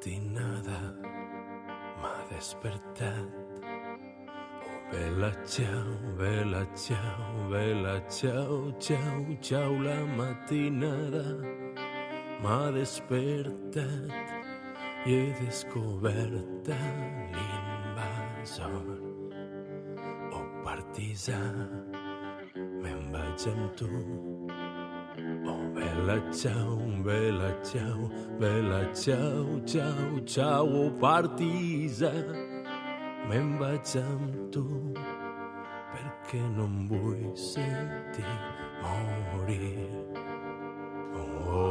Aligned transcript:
matinada 0.00 0.80
m'ha 2.00 2.24
despertat. 2.30 3.28
Oh, 4.64 4.92
vela, 4.92 5.32
ciao, 5.44 6.16
vela, 6.16 6.66
ciao, 6.74 7.48
vela, 7.50 8.00
ciao, 8.08 8.72
ciao, 8.78 9.36
ciao, 9.42 9.82
la 9.82 10.04
matinada 10.16 11.24
m'ha 12.42 12.70
despertat 12.72 14.10
i 15.04 15.12
he 15.12 15.34
descobert 15.44 16.68
l'invasor. 17.34 18.88
Oh, 20.32 20.46
partisà, 20.64 21.40
me'n 22.54 23.12
vaig 23.12 23.48
amb 23.52 23.76
tu. 23.76 24.39
Oh, 26.00 26.06
bella 26.06 26.32
ciao, 26.32 26.76
bella 27.02 27.62
ciao, 27.62 28.10
bella 28.38 28.92
ciao, 28.94 29.60
ciao, 29.66 30.24
ciao, 30.24 30.64
oh, 30.64 30.90
partisa. 30.98 32.10
Me'n 33.28 33.58
vaig 33.60 33.84
amb 34.00 34.48
tu 34.50 34.64
perquè 35.92 36.40
no 36.56 36.64
em 36.64 36.88
vull 36.88 37.36
sentir 37.36 38.24
morir. 39.34 39.92
Oh, 41.12 41.52
oh, 41.52 41.69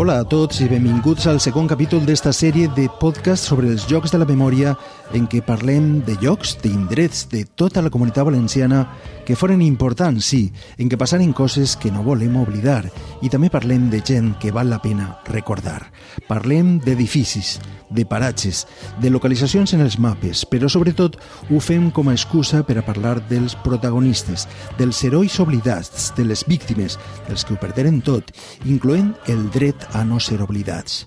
Hola 0.00 0.14
a 0.22 0.24
tots 0.24 0.62
i 0.64 0.66
benvinguts 0.70 1.26
al 1.28 1.42
segon 1.44 1.66
capítol 1.68 2.06
d'esta 2.08 2.30
sèrie 2.32 2.70
de 2.72 2.86
podcast 3.02 3.44
sobre 3.50 3.68
els 3.68 3.82
Jocs 3.84 4.14
de 4.14 4.20
la 4.22 4.24
Memòria 4.24 4.70
en 5.12 5.26
què 5.28 5.42
parlem 5.44 5.98
de 6.06 6.14
llocs, 6.22 6.54
d'indrets 6.62 7.26
de 7.28 7.42
tota 7.44 7.82
la 7.84 7.92
comunitat 7.92 8.24
valenciana 8.24 8.86
que 9.30 9.36
foren 9.38 9.60
importants, 9.62 10.26
sí, 10.26 10.48
en 10.74 10.88
què 10.90 10.96
passaren 10.98 11.30
coses 11.30 11.76
que 11.78 11.92
no 11.94 12.00
volem 12.02 12.34
oblidar 12.40 12.88
i 13.22 13.28
també 13.30 13.46
parlem 13.46 13.84
de 13.92 14.00
gent 14.02 14.32
que 14.42 14.50
val 14.50 14.66
la 14.72 14.80
pena 14.82 15.04
recordar. 15.28 15.92
Parlem 16.26 16.80
d'edificis, 16.82 17.60
de 17.94 18.02
paratges, 18.10 18.64
de 18.98 19.12
localitzacions 19.14 19.70
en 19.76 19.84
els 19.84 20.00
mapes, 20.02 20.42
però 20.50 20.66
sobretot 20.66 21.20
ho 21.46 21.60
fem 21.62 21.92
com 21.94 22.10
a 22.10 22.16
excusa 22.18 22.64
per 22.66 22.80
a 22.80 22.82
parlar 22.82 23.20
dels 23.30 23.54
protagonistes, 23.62 24.48
dels 24.80 25.04
herois 25.06 25.38
oblidats, 25.38 26.10
de 26.18 26.26
les 26.26 26.42
víctimes, 26.50 26.98
dels 27.28 27.46
que 27.46 27.54
ho 27.54 27.60
perderen 27.62 28.02
tot, 28.02 28.34
incloent 28.66 29.14
el 29.30 29.46
dret 29.54 29.86
a 29.94 30.02
no 30.02 30.18
ser 30.18 30.40
oblidats. 30.42 31.04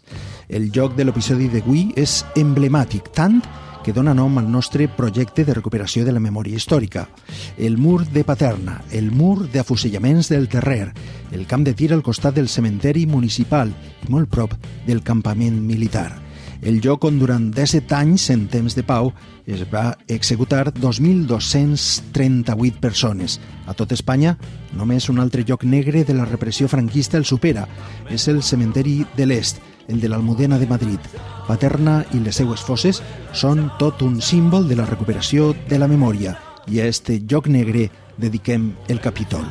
El 0.47 0.71
lloc 0.71 0.95
de 0.95 1.03
l'episodi 1.03 1.51
d'avui 1.51 1.89
és 1.99 2.21
emblemàtic, 2.39 3.11
tant 3.11 3.41
que 3.83 3.93
dona 3.93 4.13
nom 4.15 4.37
al 4.39 4.49
nostre 4.49 4.87
projecte 4.87 5.43
de 5.43 5.53
recuperació 5.53 6.05
de 6.07 6.13
la 6.15 6.21
memòria 6.23 6.55
històrica. 6.55 7.09
El 7.57 7.77
mur 7.77 8.07
de 8.07 8.23
Paterna, 8.23 8.81
el 8.91 9.11
mur 9.11 9.49
d'afusellaments 9.51 10.29
del 10.31 10.47
Terrer, 10.47 10.93
el 11.31 11.45
camp 11.45 11.63
de 11.67 11.73
tir 11.75 11.93
al 11.93 12.01
costat 12.01 12.35
del 12.39 12.47
cementeri 12.47 13.05
municipal 13.05 13.69
i 13.69 14.09
molt 14.09 14.29
prop 14.31 14.53
del 14.87 15.03
campament 15.03 15.61
militar. 15.61 16.23
El 16.63 16.79
lloc 16.79 17.03
on 17.03 17.19
durant 17.19 17.51
17 17.51 17.91
anys 17.97 18.29
en 18.31 18.47
temps 18.47 18.71
de 18.77 18.83
pau 18.87 19.11
es 19.45 19.65
va 19.67 19.97
executar 20.07 20.71
2.238 20.71 22.79
persones. 22.79 23.41
A 23.67 23.75
tot 23.75 23.91
Espanya, 23.91 24.39
només 24.71 25.11
un 25.11 25.19
altre 25.19 25.43
lloc 25.43 25.67
negre 25.67 26.07
de 26.07 26.15
la 26.15 26.23
repressió 26.23 26.71
franquista 26.71 27.19
el 27.19 27.27
supera. 27.27 27.67
És 28.07 28.31
el 28.31 28.39
cementeri 28.47 29.03
de 29.17 29.27
l'Est, 29.27 29.59
el 29.87 29.99
de 30.01 30.09
l'Almudena 30.09 30.59
de 30.59 30.67
Madrid. 30.67 30.99
Paterna 31.47 32.03
i 32.13 32.21
les 32.23 32.39
seues 32.39 32.61
fosses 32.63 33.01
són 33.33 33.69
tot 33.79 34.01
un 34.01 34.21
símbol 34.21 34.67
de 34.69 34.77
la 34.79 34.87
recuperació 34.87 35.53
de 35.69 35.79
la 35.79 35.89
memòria 35.91 36.37
i 36.67 36.79
a 36.79 36.87
este 36.87 37.19
lloc 37.19 37.47
negre 37.47 37.89
dediquem 38.17 38.71
el 38.87 39.01
capítol. 39.01 39.43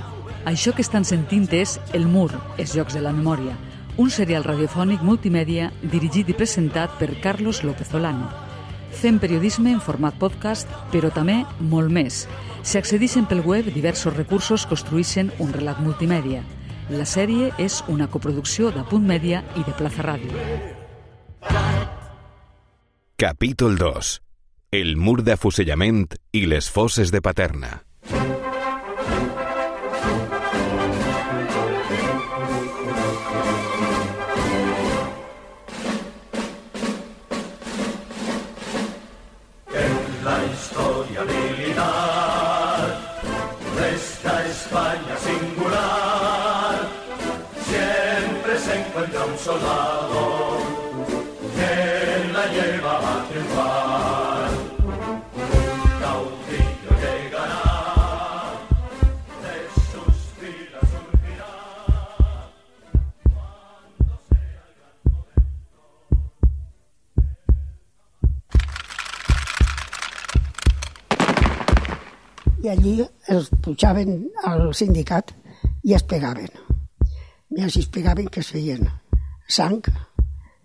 Això 0.48 0.72
que 0.74 0.82
estan 0.82 1.04
sentint 1.04 1.46
és 1.54 1.78
El 1.92 2.08
Mur, 2.10 2.30
els 2.58 2.72
Jocs 2.74 2.96
de 2.96 3.02
la 3.02 3.12
Memòria, 3.12 3.54
un 3.96 4.08
serial 4.10 4.44
radiofònic 4.44 5.02
multimèdia 5.04 5.68
dirigit 5.82 6.30
i 6.32 6.34
presentat 6.34 6.96
per 6.98 7.12
Carlos 7.20 7.62
López 7.62 7.92
Olano. 7.94 8.30
Fem 8.92 9.18
periodisme 9.20 9.72
en 9.72 9.80
format 9.80 10.16
podcast, 10.20 10.68
però 10.92 11.10
també 11.12 11.42
molt 11.60 11.92
més. 11.92 12.26
Si 12.62 12.78
accedixen 12.78 13.26
pel 13.28 13.44
web, 13.44 13.68
diversos 13.74 14.16
recursos 14.16 14.66
construïxen 14.68 15.32
un 15.38 15.52
relat 15.52 15.80
multimèdia. 15.80 16.42
La 16.90 17.04
sèrie 17.06 17.52
és 17.62 17.78
una 17.86 18.08
coproducció 18.10 18.72
de 18.74 18.82
Punt 18.90 19.04
Mèdia 19.06 19.42
i 19.54 19.62
de 19.62 19.74
Plaza 19.78 20.02
Ràdio. 20.02 20.34
Capítol 23.16 23.78
2. 23.78 24.10
El 24.74 24.96
mur 24.96 25.22
d'afusellament 25.22 26.08
i 26.32 26.46
les 26.50 26.68
fosses 26.68 27.12
de 27.14 27.20
Paterna. 27.22 27.82
En 39.72 40.24
la 40.24 40.38
historia 40.50 41.24
militar 41.30 42.11
soldado 49.38 50.58
que 51.54 52.32
la 52.32 52.44
lleva 52.52 52.94
a 52.98 53.28
triunfar. 53.28 54.50
Caudillo 56.00 56.92
llegará, 57.02 57.62
de 59.42 59.56
sus 59.90 60.14
filas 60.38 60.86
surgirá. 60.92 61.54
Cuando 63.32 64.14
sea 64.28 64.62
el 64.66 64.76
gran 64.78 64.96
momento. 65.12 65.82
i 72.62 72.68
allí 72.68 72.96
els 73.28 73.50
pujaven 73.62 74.10
al 74.44 74.74
sindicat 74.74 75.32
i 75.82 75.94
es 75.94 76.02
pegaven. 76.02 76.50
I 77.50 77.64
es 77.66 77.86
pegaven 77.86 78.28
que 78.28 78.40
es 78.40 78.50
feien 78.50 79.01
sang, 79.52 79.82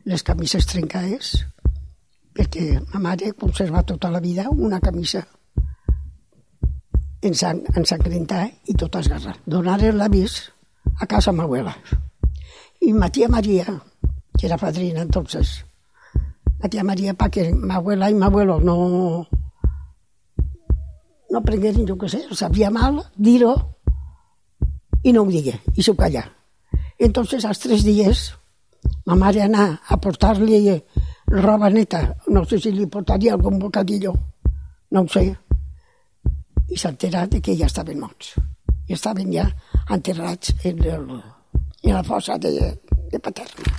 les 0.08 0.24
camises 0.24 0.68
trencades, 0.70 1.34
perquè 2.38 2.78
ma 2.94 3.02
mare 3.10 3.34
conserva 3.36 3.84
tota 3.84 4.12
la 4.14 4.22
vida 4.24 4.48
una 4.50 4.80
camisa 4.80 5.26
en 7.22 7.34
sang, 7.36 7.64
ensangrentada 7.76 8.48
i 8.70 8.76
tota 8.78 9.02
esgarrada. 9.04 9.36
Donaren 9.46 9.98
l'avís 9.98 10.40
a 11.02 11.08
casa 11.08 11.34
ma 11.34 11.44
abuela. 11.44 11.74
I 12.82 12.94
ma 12.94 13.10
tia 13.10 13.28
Maria, 13.28 13.66
que 14.38 14.46
era 14.46 14.58
padrina 14.58 15.02
entonces, 15.02 15.66
la 16.62 16.70
tia 16.70 16.84
Maria, 16.84 17.14
para 17.14 17.32
que 17.32 17.54
ma 17.54 17.76
abuela 17.76 18.10
y 18.10 18.14
mi 18.14 18.24
abuelo 18.24 18.60
no, 18.60 19.28
no 21.30 21.44
prengueren, 21.44 21.88
jo 21.88 21.98
què 21.98 22.10
sé, 22.10 22.24
sabia 22.32 22.70
mal 22.72 23.02
dir-ho 23.16 23.54
i 25.04 25.14
no 25.14 25.26
ho 25.26 25.32
digué, 25.32 25.58
i 25.76 25.84
s'ho 25.84 25.98
callà. 25.98 26.24
Entonces, 26.98 27.46
als 27.46 27.60
tres 27.60 27.84
dies, 27.86 28.32
ma 29.06 29.16
mare 29.16 29.42
anà 29.42 29.80
a 29.88 29.98
portar-li 29.98 30.82
roba 31.28 31.70
neta, 31.70 32.16
no 32.28 32.46
sé 32.46 32.60
si 32.60 32.72
li 32.72 32.88
portaria 32.88 33.34
algun 33.34 33.58
bocadillo, 33.60 34.14
no 34.92 35.02
ho 35.02 35.08
sé, 35.08 35.26
i 36.68 36.78
s'ha 36.78 36.92
enterat 36.94 37.40
que 37.44 37.56
ja 37.56 37.68
estaven 37.68 38.00
morts. 38.00 38.36
I 38.88 38.96
estaven 38.96 39.32
ja 39.34 39.46
enterrats 39.92 40.54
en, 40.64 40.80
el, 40.84 41.06
en 41.84 41.94
la 41.94 42.04
fossa 42.04 42.38
de, 42.38 42.54
de 43.12 43.20
Paterna. 43.20 43.76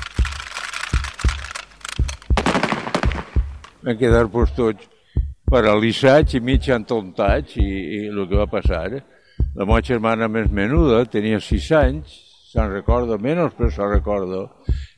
Vam 3.84 3.96
quedar 3.96 4.26
pues, 4.28 4.52
tots 4.56 4.88
paralitzats 5.48 6.36
i 6.36 6.40
mig 6.44 6.68
entontats 6.72 7.56
i, 7.56 7.64
i 7.64 8.00
el 8.10 8.24
que 8.28 8.36
va 8.36 8.48
passar. 8.52 8.88
La 9.56 9.64
meva 9.64 9.80
germana 9.84 10.28
més 10.28 10.50
menuda 10.52 11.06
tenia 11.08 11.40
sis 11.40 11.70
anys, 11.72 12.27
se'n 12.48 12.70
recorda 12.72 13.18
menys, 13.20 13.52
però 13.56 13.68
se'n 13.72 13.92
recorda. 13.92 14.46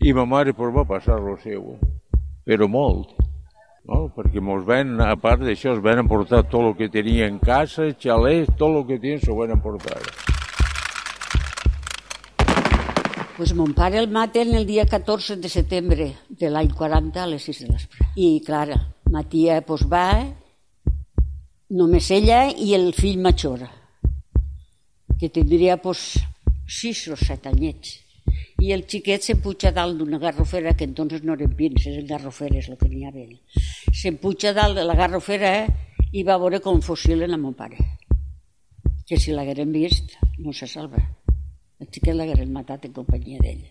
I 0.06 0.12
ma 0.14 0.24
mare 0.24 0.54
pues, 0.54 0.70
va 0.74 0.86
passar 0.86 1.18
lo 1.18 1.36
seu, 1.42 1.74
però 2.46 2.68
molt. 2.70 3.16
No? 3.90 4.04
Perquè 4.14 4.42
mos 4.44 4.62
ven, 4.66 5.00
a 5.02 5.16
part 5.18 5.42
d'això, 5.42 5.74
es 5.74 5.82
van 5.82 6.04
emportar 6.04 6.44
tot 6.46 6.68
el 6.68 6.76
que 6.78 6.90
tenia 6.92 7.26
en 7.26 7.40
casa, 7.42 7.88
xalets, 7.98 8.52
tot 8.60 8.76
el 8.76 8.86
que 8.86 9.00
tenien 9.02 9.22
s'ho 9.24 9.34
van 9.38 9.56
emportar. 9.56 9.98
Pues 13.40 13.54
mon 13.56 13.72
pare 13.72 13.96
el 13.98 14.10
maten 14.12 14.52
el 14.54 14.66
dia 14.68 14.84
14 14.86 15.40
de 15.40 15.48
setembre 15.48 16.10
de 16.28 16.50
l'any 16.52 16.70
40 16.76 17.22
a 17.22 17.26
les 17.26 17.48
6 17.48 17.62
de 17.64 17.70
l'espre. 17.72 18.06
I, 18.20 18.28
clar, 18.46 18.68
ma 19.10 19.24
tia 19.24 19.62
pues, 19.66 19.86
va 19.88 20.06
Només 21.70 22.08
ella 22.10 22.48
i 22.50 22.72
el 22.74 22.88
fill 22.90 23.20
major, 23.22 23.60
que 25.20 25.28
tindria 25.30 25.76
pues, 25.78 26.16
sis 26.70 27.08
o 27.10 27.16
set 27.18 27.48
anyets. 27.50 27.98
I 28.60 28.70
el 28.76 28.84
xiquet 28.86 29.24
se 29.24 29.36
puja 29.42 29.72
dalt 29.74 29.98
d'una 29.98 30.20
garrofera, 30.22 30.76
que 30.76 30.84
entonces 30.84 31.24
no 31.24 31.34
eren 31.34 31.56
pins, 31.56 31.86
eren 31.90 32.06
garroferes 32.06 32.68
el 32.68 32.78
que 32.78 32.88
n'hi 32.88 33.06
havia. 33.08 33.38
Se 33.92 34.12
puja 34.12 34.52
dalt 34.54 34.76
de 34.78 34.84
la 34.84 34.94
garrofera 34.94 35.64
i 36.12 36.22
va 36.26 36.38
veure 36.38 36.60
com 36.60 36.82
fosilen 36.84 37.34
a 37.34 37.40
mon 37.40 37.56
pare. 37.56 37.80
Que 39.08 39.18
si 39.18 39.34
l'hagueren 39.34 39.72
vist, 39.72 40.14
no 40.38 40.52
se 40.52 40.68
salva. 40.70 41.02
El 41.80 41.88
xiquet 41.88 42.14
l'hagueren 42.14 42.52
matat 42.52 42.86
en 42.86 42.94
companyia 42.94 43.40
d'ell. 43.42 43.64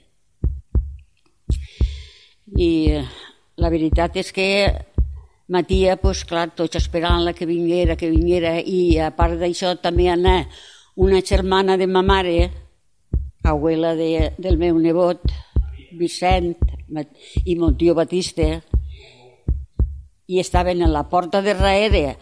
I 2.57 2.71
eh, 2.97 3.03
la 3.61 3.69
veritat 3.69 4.17
és 4.19 4.33
que 4.33 4.49
Matia, 5.49 5.95
pues, 5.97 6.27
clar, 6.29 6.51
tots 6.53 6.77
esperant-la 6.77 7.33
que 7.33 7.47
vinguera, 7.49 7.95
que 7.97 8.11
vinguera, 8.11 8.59
i 8.61 8.99
a 9.01 9.09
part 9.17 9.39
d'això 9.41 9.71
també 9.81 10.05
anar 10.09 10.43
una 10.93 11.23
germana 11.25 11.77
de 11.77 11.87
ma 11.89 12.03
mare, 12.05 12.51
abuela 13.49 13.95
de, 13.95 14.33
del 14.37 14.57
meu 14.57 14.79
nebot, 14.79 15.23
Vicent, 15.99 16.55
i 17.45 17.55
mon 17.57 17.77
tio 17.77 17.95
Batista, 17.97 18.59
i 20.29 20.39
estaven 20.39 20.83
a 20.85 20.89
la 20.89 21.07
porta 21.09 21.41
de 21.41 21.55
darrere 21.57 22.17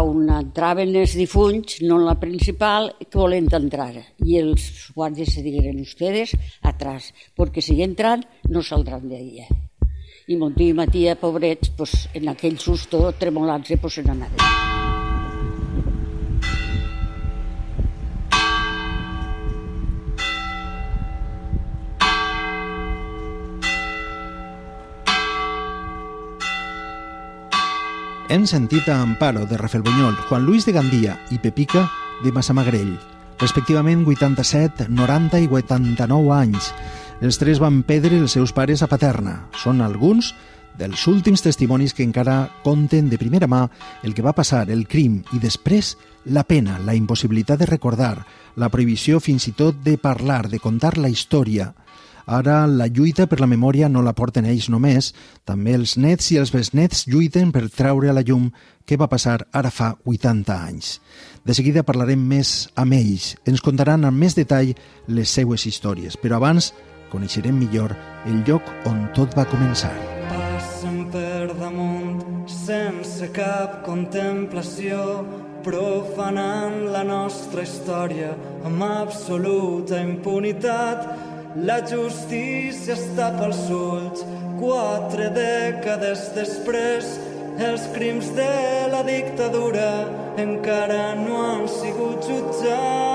on 0.00 0.30
entraven 0.30 0.94
els 0.96 1.14
difunts, 1.18 1.80
no 1.82 1.98
en 2.00 2.06
la 2.06 2.18
principal, 2.20 2.92
que 3.02 3.18
volent 3.18 3.50
entrar. 3.52 3.92
I 4.24 4.38
els 4.40 4.92
guàrdies 4.94 5.34
se 5.34 5.42
digueren, 5.42 5.82
ustedes 5.82 6.32
atrás, 6.62 7.12
perquè 7.36 7.60
si 7.60 7.80
entran 7.82 8.24
no 8.48 8.62
saldran 8.62 9.08
d'ahí. 9.10 9.44
I 10.28 10.38
mon 10.38 10.54
tio 10.54 10.70
i 10.70 10.76
ma 10.78 10.86
tia, 10.86 11.18
pobrets, 11.18 11.74
pues, 11.76 12.08
en 12.14 12.30
aquell 12.30 12.58
susto, 12.58 13.10
tremolants, 13.18 13.74
pues, 13.80 13.98
se 13.98 14.06
n'anaven. 14.06 14.81
Hem 28.32 28.46
sentit 28.48 28.86
a 28.88 29.02
Amparo, 29.02 29.44
de 29.44 29.58
Rafelbunyol, 29.58 30.14
Juan 30.26 30.46
Luis 30.46 30.64
de 30.64 30.72
Gandia 30.72 31.18
i 31.28 31.36
Pepica, 31.36 31.82
de 32.24 32.30
Massamagrell, 32.32 32.94
respectivament 33.36 34.06
87, 34.08 34.86
90 34.88 35.40
i 35.44 35.50
89 35.52 36.30
anys. 36.32 36.70
Els 37.20 37.36
tres 37.36 37.60
van 37.60 37.82
perdre 37.84 38.16
els 38.16 38.32
seus 38.32 38.54
pares 38.56 38.80
a 38.80 38.88
Paterna. 38.88 39.34
Són 39.60 39.84
alguns 39.84 40.30
dels 40.80 41.04
últims 41.12 41.44
testimonis 41.44 41.92
que 41.92 42.06
encara 42.08 42.48
conten 42.64 43.12
de 43.12 43.20
primera 43.20 43.50
mà 43.52 43.66
el 44.00 44.16
que 44.16 44.24
va 44.24 44.32
passar, 44.32 44.64
el 44.72 44.88
crim 44.88 45.20
i 45.36 45.42
després 45.42 45.98
la 46.24 46.48
pena, 46.48 46.78
la 46.80 46.96
impossibilitat 46.96 47.60
de 47.60 47.68
recordar, 47.68 48.24
la 48.56 48.72
prohibició 48.72 49.20
fins 49.20 49.44
i 49.50 49.52
tot 49.52 49.84
de 49.84 49.98
parlar, 50.00 50.48
de 50.48 50.56
contar 50.56 50.96
la 50.96 51.12
història, 51.12 51.74
Ara 52.26 52.66
la 52.66 52.86
lluita 52.86 53.26
per 53.26 53.40
la 53.40 53.48
memòria 53.50 53.88
no 53.88 54.02
la 54.02 54.14
porten 54.14 54.46
ells 54.46 54.68
només, 54.70 55.12
també 55.44 55.74
els 55.74 55.96
nets 55.96 56.30
i 56.32 56.38
els 56.38 56.52
besnets 56.54 57.06
lluiten 57.08 57.52
per 57.52 57.68
treure 57.70 58.10
a 58.10 58.16
la 58.16 58.22
llum 58.26 58.50
què 58.86 58.98
va 58.98 59.10
passar 59.10 59.40
ara 59.52 59.70
fa 59.70 59.94
80 60.04 60.54
anys. 60.54 60.96
De 61.44 61.54
seguida 61.54 61.82
parlarem 61.82 62.22
més 62.22 62.68
amb 62.78 62.94
ells, 62.94 63.34
ens 63.46 63.62
contaran 63.64 64.04
amb 64.04 64.18
més 64.18 64.36
detall 64.38 64.74
les 65.08 65.30
seues 65.30 65.66
històries, 65.66 66.16
però 66.16 66.38
abans 66.38 66.72
coneixerem 67.12 67.58
millor 67.58 67.94
el 68.26 68.42
lloc 68.46 68.68
on 68.88 69.08
tot 69.16 69.34
va 69.36 69.48
començar. 69.50 69.92
Passen 70.30 71.06
per 71.12 71.52
damunt 71.58 72.46
sense 72.48 73.28
cap 73.34 73.82
contemplació 73.86 75.02
profanant 75.62 76.88
la 76.90 77.02
nostra 77.06 77.62
història 77.62 78.32
amb 78.66 78.82
absoluta 78.86 80.00
impunitat 80.02 81.31
la 81.56 81.80
justícia 81.84 82.96
està 82.96 83.30
pels 83.36 83.62
ulls. 83.76 84.24
Quatre 84.62 85.28
dècades 85.36 86.28
després, 86.36 87.08
els 87.60 87.88
crims 87.96 88.30
de 88.36 88.52
la 88.92 89.02
dictadura 89.06 89.88
encara 90.40 91.14
no 91.20 91.40
han 91.46 91.66
sigut 91.80 92.28
jutjats. 92.28 93.11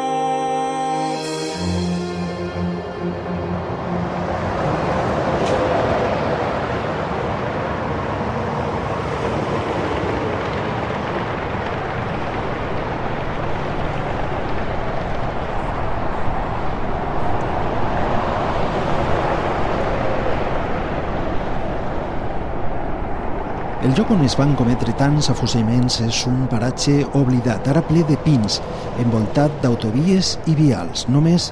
El 23.86 23.94
lloc 23.94 24.10
on 24.10 24.24
es 24.26 24.34
van 24.34 24.56
cometre 24.58 24.90
tants 24.98 25.28
afusellaments 25.30 26.00
és 26.02 26.24
un 26.26 26.48
paratge 26.50 27.04
oblidat, 27.20 27.68
ara 27.70 27.84
ple 27.86 28.02
de 28.10 28.16
pins, 28.26 28.56
envoltat 29.04 29.60
d'autovies 29.62 30.32
i 30.50 30.56
vials. 30.58 31.04
Només 31.14 31.52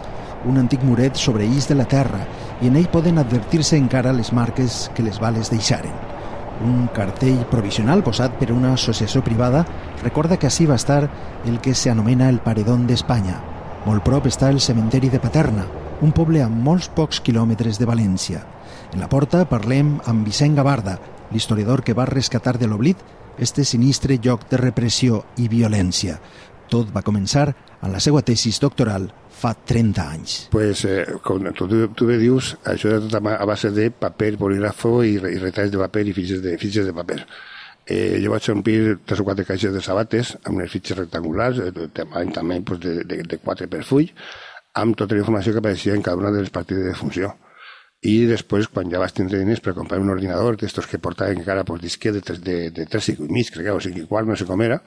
un 0.50 0.58
antic 0.58 0.82
muret 0.88 1.22
sobreïs 1.22 1.70
de 1.70 1.78
la 1.78 1.86
terra 1.86 2.24
i 2.64 2.72
en 2.72 2.80
ell 2.82 2.90
poden 2.90 3.22
advertir-se 3.22 3.78
encara 3.78 4.16
les 4.18 4.34
marques 4.34 4.88
que 4.98 5.06
les 5.06 5.22
bales 5.22 5.54
deixaren. 5.54 5.94
Un 6.66 6.90
cartell 6.98 7.46
provisional 7.52 8.02
posat 8.02 8.42
per 8.42 8.50
una 8.56 8.74
associació 8.74 9.22
privada 9.22 9.62
recorda 10.02 10.42
que 10.42 10.50
així 10.50 10.66
va 10.66 10.82
estar 10.82 11.04
el 11.46 11.62
que 11.62 11.78
s'anomena 11.78 12.32
el 12.34 12.42
Paredón 12.42 12.90
d'Espanya. 12.90 13.38
Molt 13.86 14.02
prop 14.02 14.26
està 14.26 14.50
el 14.50 14.64
cementeri 14.66 15.14
de 15.14 15.22
Paterna, 15.22 15.70
un 16.02 16.10
poble 16.10 16.42
a 16.42 16.50
molts 16.50 16.90
pocs 16.90 17.22
quilòmetres 17.22 17.78
de 17.78 17.86
València. 17.86 18.55
En 18.94 19.02
la 19.04 19.10
porta 19.12 19.44
parlem 19.50 19.98
amb 20.06 20.26
Vicent 20.28 20.56
Gavarda, 20.56 21.00
l'historiador 21.32 21.84
que 21.84 21.96
va 21.98 22.08
rescatar 22.10 22.58
de 22.58 22.68
l'oblit 22.68 22.98
este 23.38 23.66
sinistre 23.66 24.20
lloc 24.24 24.48
de 24.50 24.58
repressió 24.58 25.26
i 25.38 25.50
violència. 25.52 26.20
Tot 26.72 26.90
va 26.96 27.04
començar 27.06 27.50
en 27.84 27.92
la 27.94 28.00
seva 28.02 28.24
tesis 28.26 28.58
doctoral 28.62 29.10
fa 29.36 29.52
30 29.54 30.06
anys. 30.06 30.38
Pues, 30.54 30.86
eh, 30.86 31.04
com 31.24 31.44
tu, 31.54 31.68
tu 31.94 32.08
bé 32.08 32.18
dius, 32.18 32.56
això 32.66 32.96
és 32.96 33.06
tot 33.06 33.20
a 33.20 33.46
base 33.46 33.72
de 33.76 33.90
paper, 33.92 34.32
bolígrafo 34.42 35.04
i, 35.04 35.18
i 35.20 35.38
retalls 35.44 35.74
de 35.74 35.84
paper 35.84 36.08
i 36.08 36.16
fitxes 36.16 36.42
de, 36.42 36.56
fitxes 36.62 36.90
de 36.90 36.96
paper. 36.96 37.20
Eh, 37.86 38.18
jo 38.24 38.32
vaig 38.34 38.50
omplir 38.50 38.98
tres 39.06 39.22
o 39.22 39.28
quatre 39.28 39.46
caixes 39.46 39.74
de 39.76 39.84
sabates 39.84 40.34
amb 40.44 40.64
les 40.64 40.72
fitxes 40.72 40.98
rectangulars, 41.04 41.60
eh, 41.62 41.90
també 42.34 42.62
pues, 42.66 42.82
de, 42.82 43.04
de, 43.04 43.22
de 43.30 43.42
4 43.44 43.70
per 43.70 43.84
full, 43.86 44.10
amb 44.82 44.98
tota 44.98 45.14
la 45.14 45.22
informació 45.22 45.54
que 45.54 45.62
apareixia 45.62 45.94
en 45.94 46.02
cada 46.02 46.18
una 46.18 46.32
de 46.34 46.42
les 46.42 46.50
partides 46.56 46.88
de 46.88 46.96
funció 46.98 47.36
i 48.06 48.16
després, 48.30 48.68
quan 48.70 48.92
ja 48.92 49.02
vas 49.02 49.16
tindre 49.18 49.40
diners 49.42 49.64
per 49.66 49.74
comprar 49.74 50.00
un 50.02 50.12
ordinador, 50.14 50.60
d'estos 50.62 50.88
que 50.92 51.02
portaven 51.02 51.42
encara 51.42 51.64
pues, 51.66 51.82
disque 51.82 52.12
de, 52.14 52.22
tres, 52.22 52.42
de, 52.44 52.70
de 52.76 52.86
3 52.86 53.10
i 53.16 53.16
mig, 53.30 53.50
crec, 53.54 53.72
o 53.74 53.82
5 53.82 54.04
i 54.04 54.06
quart, 54.10 54.30
no 54.30 54.38
sé 54.38 54.46
com 54.46 54.62
era, 54.62 54.82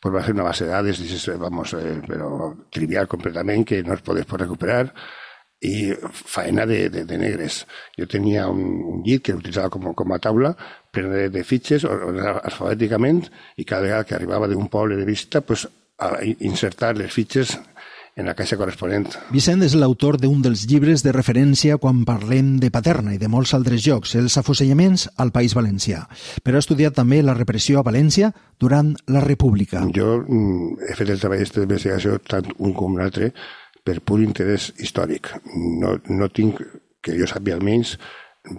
pues 0.00 0.14
va 0.14 0.22
fer 0.24 0.34
una 0.36 0.46
base 0.46 0.64
de 0.64 0.72
dades, 0.72 1.00
dices, 1.00 1.26
vamos, 1.40 1.74
eh, 1.76 1.98
però 2.06 2.54
trivial 2.72 3.08
completament, 3.08 3.66
que 3.68 3.82
no 3.84 3.94
es 3.96 4.02
podés 4.04 4.28
por 4.28 4.40
recuperar, 4.40 4.86
i 5.64 5.92
faena 6.12 6.66
de, 6.66 6.90
de, 6.92 7.04
de 7.08 7.18
negres. 7.18 7.62
Jo 7.96 8.06
tenia 8.10 8.46
un, 8.52 8.64
un 8.92 9.04
llit 9.04 9.24
que 9.24 9.36
utilitzava 9.36 9.72
com, 9.72 9.86
com 9.96 10.12
a 10.12 10.20
taula 10.20 10.52
per 10.92 11.06
de, 11.08 11.28
de 11.32 11.44
fitxes 11.46 11.86
alfabèticament 11.88 13.22
i 13.56 13.64
cada 13.64 13.86
vegada 13.86 14.08
que 14.08 14.16
arribava 14.18 14.50
d'un 14.50 14.68
poble 14.72 14.98
de 15.00 15.06
vista 15.08 15.40
pues, 15.40 15.66
a 15.98 16.18
insertar 16.24 16.94
les 16.98 17.12
fitxes 17.12 17.56
en 18.16 18.28
la 18.30 18.34
caixa 18.38 18.56
corresponent. 18.56 19.08
Vicent 19.34 19.64
és 19.66 19.74
l'autor 19.74 20.18
d'un 20.22 20.42
dels 20.44 20.64
llibres 20.70 21.02
de 21.02 21.12
referència 21.14 21.78
quan 21.82 22.04
parlem 22.06 22.54
de 22.62 22.70
Paterna 22.74 23.14
i 23.14 23.18
de 23.18 23.30
molts 23.30 23.54
altres 23.58 23.82
llocs, 23.86 24.14
els 24.20 24.36
afusellaments 24.38 25.08
al 25.18 25.32
País 25.34 25.56
Valencià. 25.58 26.04
Però 26.44 26.58
ha 26.58 26.64
estudiat 26.64 26.94
també 26.94 27.22
la 27.22 27.34
repressió 27.34 27.80
a 27.80 27.86
València 27.86 28.30
durant 28.60 28.94
la 29.10 29.24
República. 29.24 29.82
Jo 29.96 30.20
mm, 30.22 30.88
he 30.88 30.98
fet 30.98 31.10
el 31.10 31.22
treball 31.22 31.42
d'investigació 31.56 32.20
tant 32.22 32.54
un 32.58 32.74
com 32.78 32.98
l'altre 33.00 33.32
per 33.84 33.98
pur 34.00 34.20
interès 34.22 34.70
històric. 34.78 35.34
No, 35.54 35.98
no 36.08 36.30
tinc, 36.30 36.62
que 37.04 37.18
jo 37.18 37.26
sàpiga 37.28 37.58
almenys, 37.58 37.98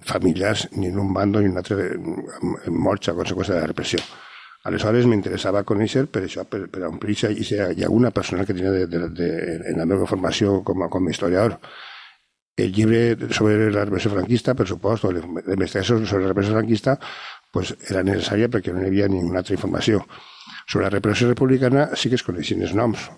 familiars 0.06 0.68
ni 0.74 0.90
en 0.90 1.00
un 1.00 1.14
bando 1.14 1.40
ni 1.40 1.50
en 1.50 1.56
un 1.56 1.62
altre 1.62 2.70
morts 2.74 3.10
a 3.10 3.18
conseqüència 3.18 3.56
de 3.56 3.62
la 3.62 3.72
repressió. 3.72 4.04
Aleshores 4.66 5.06
m'interessava 5.06 5.62
conèixer 5.68 6.08
per 6.10 6.24
això, 6.26 6.46
per, 6.50 6.64
per 6.74 6.88
omplir 6.88 7.16
i 7.30 7.44
ser 7.46 7.68
alguna 7.70 8.10
persona 8.12 8.46
que 8.46 8.54
tenia 8.54 8.72
de, 8.74 8.86
de, 8.90 9.10
de, 9.14 9.28
en 9.72 9.78
la 9.78 9.86
meva 9.86 10.08
formació 10.10 10.62
com 10.66 10.86
a, 10.86 10.90
com 10.90 11.06
a 11.06 11.14
historiador. 11.14 11.60
El 12.58 12.72
llibre 12.74 13.34
sobre 13.36 13.68
la 13.70 13.84
repressió 13.84 14.10
franquista, 14.14 14.56
per 14.56 14.66
supost, 14.70 15.06
o 15.06 15.12
l'investigació 15.12 16.00
sobre 16.06 16.24
la 16.24 16.32
repressió 16.32 16.56
franquista, 16.56 16.96
pues, 17.54 17.76
era 17.92 18.02
necessària 18.08 18.50
perquè 18.50 18.74
no 18.74 18.82
hi 18.82 18.90
havia 18.90 19.12
ninguna 19.12 19.44
altra 19.44 19.58
informació. 19.58 20.02
Sobre 20.66 20.88
la 20.88 20.96
repressió 20.96 21.30
republicana 21.30 21.92
sí 21.94 22.10
que 22.10 22.18
es 22.18 22.26
coneixien 22.26 22.64
els 22.66 22.74
noms, 22.74 23.10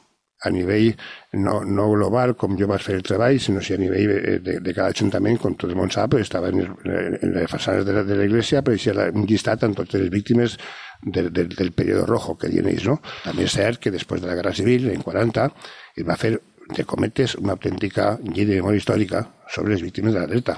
a 0.44 0.50
nivell 0.54 0.92
no, 1.34 1.62
no 1.66 1.88
global, 1.92 2.36
com 2.38 2.58
jo 2.60 2.68
vaig 2.70 2.84
fer 2.86 2.98
el 3.00 3.06
treball, 3.06 3.40
sinó 3.42 3.62
si 3.64 3.74
a 3.74 3.80
nivell 3.82 4.12
de, 4.44 4.60
de 4.62 4.74
cada 4.74 4.92
ajuntament, 4.94 5.40
com 5.42 5.56
tot 5.58 5.72
el 5.72 5.80
món 5.80 5.94
sap, 5.94 6.18
estava 6.20 6.52
en, 6.54 6.62
en 6.86 7.34
les 7.34 7.50
façanes 7.50 7.88
de, 7.88 8.04
de 8.06 8.20
l'església, 8.20 8.62
apareixia 8.62 9.10
un 9.14 9.26
llistat 9.30 9.66
amb 9.66 9.80
totes 9.80 10.04
les 10.04 10.14
víctimes 10.14 10.58
del, 11.02 11.32
del, 11.34 11.50
del 11.50 11.72
periodo 11.72 12.06
rojo 12.06 12.38
que 12.38 12.50
tienes, 12.50 12.86
¿no? 12.86 13.00
També 13.24 13.48
és 13.48 13.56
cert 13.58 13.82
que 13.82 13.94
després 13.94 14.22
de 14.22 14.30
la 14.30 14.38
Guerra 14.38 14.56
Civil, 14.58 14.90
en 14.94 15.04
40, 15.06 15.50
es 15.96 16.08
va 16.08 16.18
fer, 16.20 16.38
de 16.68 16.84
cometes, 16.84 17.38
una 17.40 17.56
autèntica 17.56 18.18
llei 18.24 18.46
de 18.46 18.58
memòria 18.60 18.82
històrica 18.82 19.24
sobre 19.54 19.76
les 19.76 19.84
víctimes 19.86 20.14
de 20.14 20.20
la 20.20 20.28
dreta. 20.28 20.58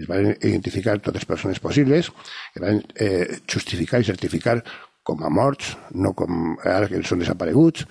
Es 0.00 0.08
van 0.10 0.32
identificar 0.32 0.96
totes 0.98 1.22
les 1.22 1.28
persones 1.28 1.60
possibles, 1.62 2.10
es 2.54 2.62
van 2.62 2.80
eh, 2.96 3.40
justificar 3.50 4.00
i 4.00 4.08
certificar 4.08 4.58
com 5.04 5.20
a 5.22 5.30
morts, 5.30 5.74
no 5.92 6.14
com 6.16 6.56
ara 6.64 6.88
que 6.88 7.02
són 7.04 7.20
desapareguts, 7.20 7.84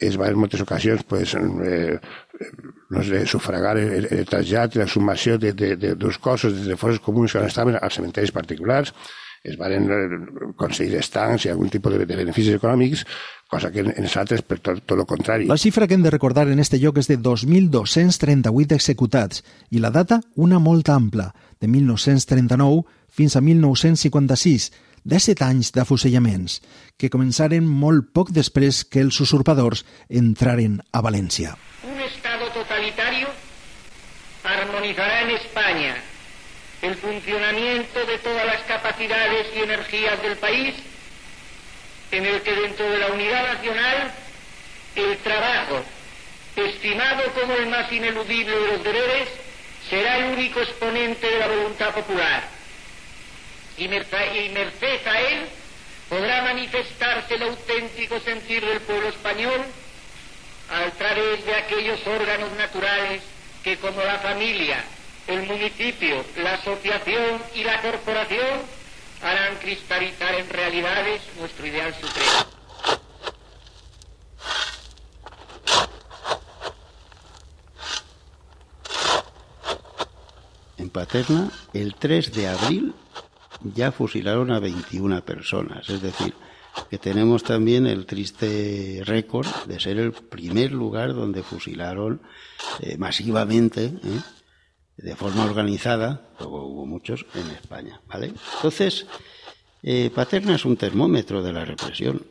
es 0.00 0.16
va 0.16 0.28
en 0.30 0.38
moltes 0.40 0.60
ocasions 0.64 1.02
pues, 1.04 1.34
eh, 1.34 1.98
no 2.90 3.02
sé, 3.04 3.26
sufragar 3.26 3.76
el, 3.78 4.06
el 4.10 4.24
trasllat, 4.28 4.76
la 4.80 4.86
sumació 4.88 5.36
de, 5.38 5.52
de, 5.52 5.74
de 5.76 5.94
dos 5.94 6.18
cossos 6.18 6.64
de 6.64 6.76
fosses 6.80 7.02
comuns 7.04 7.36
que 7.36 7.44
estaven 7.44 7.76
als 7.80 7.98
cementeris 8.00 8.32
particulars, 8.32 8.94
es 9.42 9.56
van 9.56 9.88
aconseguir 10.50 10.98
estancs 11.00 11.46
i 11.46 11.50
algun 11.50 11.70
tipus 11.72 11.94
de, 11.94 12.04
de 12.04 12.16
beneficis 12.18 12.58
econòmics, 12.58 13.06
cosa 13.48 13.70
que 13.72 13.80
en, 13.80 13.90
en 13.96 14.04
els 14.04 14.16
altres 14.20 14.42
per 14.44 14.58
tot, 14.60 14.82
tot 14.84 14.98
el 14.98 15.08
contrari. 15.08 15.48
La 15.48 15.58
xifra 15.60 15.88
que 15.88 15.96
hem 15.96 16.04
de 16.04 16.12
recordar 16.12 16.46
en 16.48 16.60
este 16.60 16.78
lloc 16.82 17.00
és 17.00 17.08
de 17.08 17.16
2.238 17.18 18.76
executats 18.76 19.44
i 19.70 19.80
la 19.80 19.92
data 19.94 20.20
una 20.36 20.60
molt 20.60 20.92
ampla, 20.92 21.30
de 21.60 21.68
1939 21.68 22.84
fins 23.10 23.36
a 23.36 23.40
1956, 23.40 24.70
17 25.08 25.44
anys 25.44 25.72
d'afusellaments, 25.72 26.60
que 27.00 27.08
començaren 27.08 27.64
molt 27.64 28.12
poc 28.12 28.34
després 28.36 28.84
que 28.84 29.00
els 29.00 29.20
usurpadors 29.24 29.86
entraren 30.08 30.78
a 30.92 31.00
València. 31.00 31.56
Un 31.88 31.98
Estado 32.04 32.52
totalitario 32.52 33.32
armonizará 34.44 35.22
en 35.24 35.36
España 35.40 35.96
el 36.82 36.94
funcionamiento 36.96 38.04
de 38.06 38.18
todas 38.18 38.46
las 38.46 38.62
capacidades 38.62 39.48
y 39.54 39.60
energías 39.60 40.20
del 40.22 40.36
país, 40.36 40.74
en 42.10 42.26
el 42.26 42.40
que 42.42 42.52
dentro 42.52 42.90
de 42.90 42.98
la 42.98 43.08
unidad 43.08 43.54
nacional 43.54 44.12
el 44.96 45.16
trabajo, 45.18 45.82
estimado 46.56 47.22
como 47.32 47.54
el 47.54 47.66
más 47.66 47.90
ineludible 47.92 48.56
de 48.56 48.66
los 48.72 48.82
deberes, 48.82 49.28
será 49.88 50.18
el 50.18 50.32
único 50.32 50.60
exponente 50.60 51.26
de 51.26 51.38
la 51.38 51.46
voluntad 51.46 51.94
popular. 51.94 52.44
Y 53.76 53.88
merced, 53.88 55.06
a 55.06 55.20
él 55.20 55.46
podrá 56.08 56.42
manifestarse 56.42 57.34
el 57.34 57.42
auténtico 57.42 58.20
sentir 58.20 58.64
del 58.64 58.80
pueblo 58.80 59.08
español 59.08 59.60
a 60.70 60.90
través 60.90 61.44
de 61.44 61.54
aquellos 61.54 62.06
órganos 62.06 62.52
naturales 62.52 63.22
que 63.62 63.76
como 63.76 64.02
la 64.02 64.18
familia, 64.18 64.84
el 65.30 65.46
municipio, 65.46 66.24
la 66.42 66.54
asociación 66.54 67.40
y 67.54 67.62
la 67.64 67.80
corporación 67.80 68.60
harán 69.22 69.56
cristalizar 69.56 70.34
en 70.34 70.48
realidades 70.48 71.22
nuestro 71.38 71.66
ideal 71.66 71.94
supremo. 71.94 72.60
En 80.78 80.90
Paterna, 80.90 81.50
el 81.74 81.94
3 81.94 82.32
de 82.32 82.48
abril 82.48 82.94
ya 83.62 83.92
fusilaron 83.92 84.50
a 84.50 84.58
21 84.58 85.22
personas, 85.24 85.88
es 85.90 86.00
decir, 86.00 86.34
que 86.88 86.98
tenemos 86.98 87.44
también 87.44 87.86
el 87.86 88.06
triste 88.06 89.02
récord 89.04 89.46
de 89.66 89.78
ser 89.78 89.98
el 89.98 90.12
primer 90.12 90.72
lugar 90.72 91.14
donde 91.14 91.42
fusilaron 91.42 92.22
eh, 92.80 92.96
masivamente, 92.96 93.84
¿eh? 93.84 94.20
De 95.02 95.16
forma 95.16 95.44
organizada, 95.44 96.28
luego 96.38 96.66
hubo 96.66 96.86
muchos 96.86 97.24
en 97.34 97.50
España. 97.50 98.00
Entonces, 98.56 99.06
eh, 99.82 100.10
Paterna 100.14 100.54
es 100.54 100.64
un 100.64 100.76
termómetro 100.76 101.42
de 101.42 101.52
la 101.52 101.64
represión. 101.64 102.26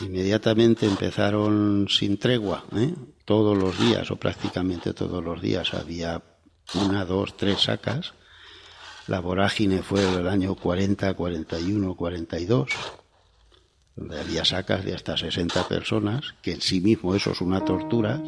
Inmediatamente 0.00 0.86
empezaron 0.86 1.86
sin 1.88 2.18
tregua, 2.18 2.64
¿eh? 2.76 2.94
todos 3.24 3.56
los 3.56 3.78
días 3.78 4.10
o 4.10 4.16
prácticamente 4.16 4.94
todos 4.94 5.22
los 5.22 5.40
días 5.40 5.74
había 5.74 6.22
una, 6.74 7.04
dos, 7.04 7.36
tres 7.36 7.62
sacas. 7.62 8.12
La 9.06 9.20
vorágine 9.20 9.82
fue 9.82 10.02
el 10.02 10.28
año 10.28 10.54
40, 10.54 11.14
41, 11.14 11.94
42, 11.94 12.70
donde 13.96 14.20
había 14.20 14.44
sacas 14.44 14.84
de 14.84 14.94
hasta 14.94 15.16
60 15.16 15.66
personas, 15.66 16.34
que 16.42 16.52
en 16.52 16.60
sí 16.60 16.80
mismo 16.80 17.14
eso 17.14 17.30
es 17.30 17.40
una 17.40 17.64
tortura. 17.64 18.20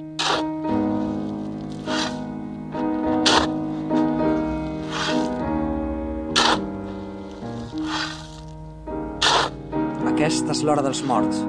Aquesta 10.30 10.54
és 10.54 10.60
l'hora 10.62 10.82
dels 10.86 11.00
morts, 11.02 11.40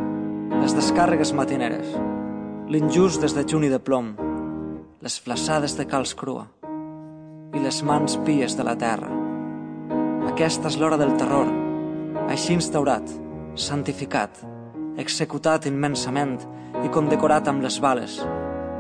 les 0.58 0.74
descàrregues 0.74 1.30
matineres, 1.38 1.92
l'injust 2.74 3.22
des 3.22 3.36
de 3.38 3.44
juny 3.46 3.68
de 3.70 3.78
plom, 3.78 4.08
les 5.06 5.18
flaçades 5.22 5.76
de 5.78 5.84
calç 5.92 6.16
crua 6.18 6.48
i 7.54 7.62
les 7.62 7.78
mans 7.86 8.16
pies 8.26 8.56
de 8.58 8.66
la 8.66 8.74
terra. 8.82 9.12
Aquesta 10.32 10.72
és 10.74 10.80
l'hora 10.82 10.98
del 10.98 11.14
terror, 11.22 11.52
així 12.24 12.56
instaurat, 12.58 13.06
santificat, 13.68 14.42
executat 15.06 15.70
immensament 15.70 16.40
i 16.82 16.90
condecorat 16.98 17.54
amb 17.54 17.62
les 17.62 17.78
bales, 17.86 18.18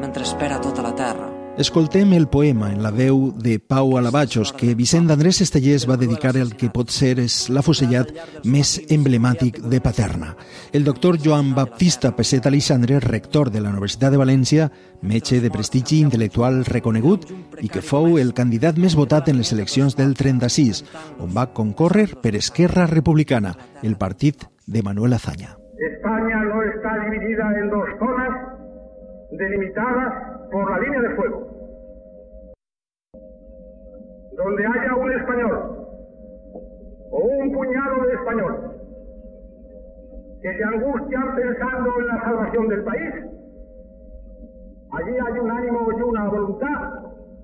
mentre 0.01 0.25
espera 0.25 0.57
tota 0.65 0.81
la 0.81 0.95
terra. 0.97 1.29
Escoltem 1.57 2.13
el 2.13 2.29
poema 2.29 2.71
en 2.71 2.81
la 2.81 2.91
veu 2.95 3.33
de 3.35 3.59
Pau 3.59 3.97
Alabachos 3.97 4.53
que 4.53 4.73
Vicent 4.73 5.11
Andrés 5.11 5.41
Estellers 5.43 5.83
va 5.87 5.97
dedicar 5.99 6.31
al 6.39 6.53
que 6.55 6.69
pot 6.71 6.89
ser 6.89 7.17
és 7.19 7.35
l'afusellat 7.51 8.13
més 8.47 8.77
emblemàtic 8.89 9.59
de 9.59 9.81
Paterna. 9.83 10.31
El 10.71 10.87
doctor 10.87 11.19
Joan 11.19 11.51
Baptista 11.53 12.13
Peset 12.15 12.47
Alexandre, 12.47 13.01
rector 13.03 13.51
de 13.51 13.59
la 13.59 13.69
Universitat 13.69 14.15
de 14.15 14.21
València, 14.23 14.69
metge 15.03 15.41
de 15.43 15.51
prestigi 15.51 15.99
intel·lectual 15.99 16.63
reconegut 16.71 17.27
i 17.59 17.67
que 17.67 17.83
fou 17.83 18.15
el 18.17 18.33
candidat 18.33 18.79
més 18.79 18.95
votat 18.95 19.27
en 19.27 19.43
les 19.43 19.51
eleccions 19.51 19.99
del 19.99 20.15
36, 20.15 20.85
on 21.19 21.35
va 21.35 21.51
concórrer 21.51 22.07
per 22.23 22.37
Esquerra 22.39 22.87
Republicana, 22.87 23.57
el 23.83 23.99
partit 23.99 24.47
de 24.65 24.81
Manuel 24.87 25.19
Azaña. 25.19 25.57
España 25.77 26.43
no 26.47 26.63
está 26.63 26.95
dividida 27.11 27.43
en 27.59 27.69
dos 27.69 27.89
zonas 27.99 28.33
delimitadas 29.31 30.30
por 30.51 30.69
la 30.69 30.79
línea 30.79 31.01
de 31.01 31.15
fuego. 31.15 31.47
Donde 34.37 34.65
haya 34.65 34.95
un 34.95 35.11
español 35.11 35.87
o 37.11 37.19
un 37.19 37.51
puñado 37.51 38.05
de 38.05 38.13
españoles 38.13 38.59
que 40.41 40.57
se 40.57 40.63
angustian 40.63 41.35
pensando 41.35 41.89
en 41.99 42.07
la 42.07 42.21
salvación 42.23 42.67
del 42.67 42.83
país, 42.83 43.13
allí 44.91 45.11
hay 45.11 45.39
un 45.39 45.51
ánimo 45.51 45.87
y 45.97 46.01
una 46.01 46.27
voluntad 46.27 46.93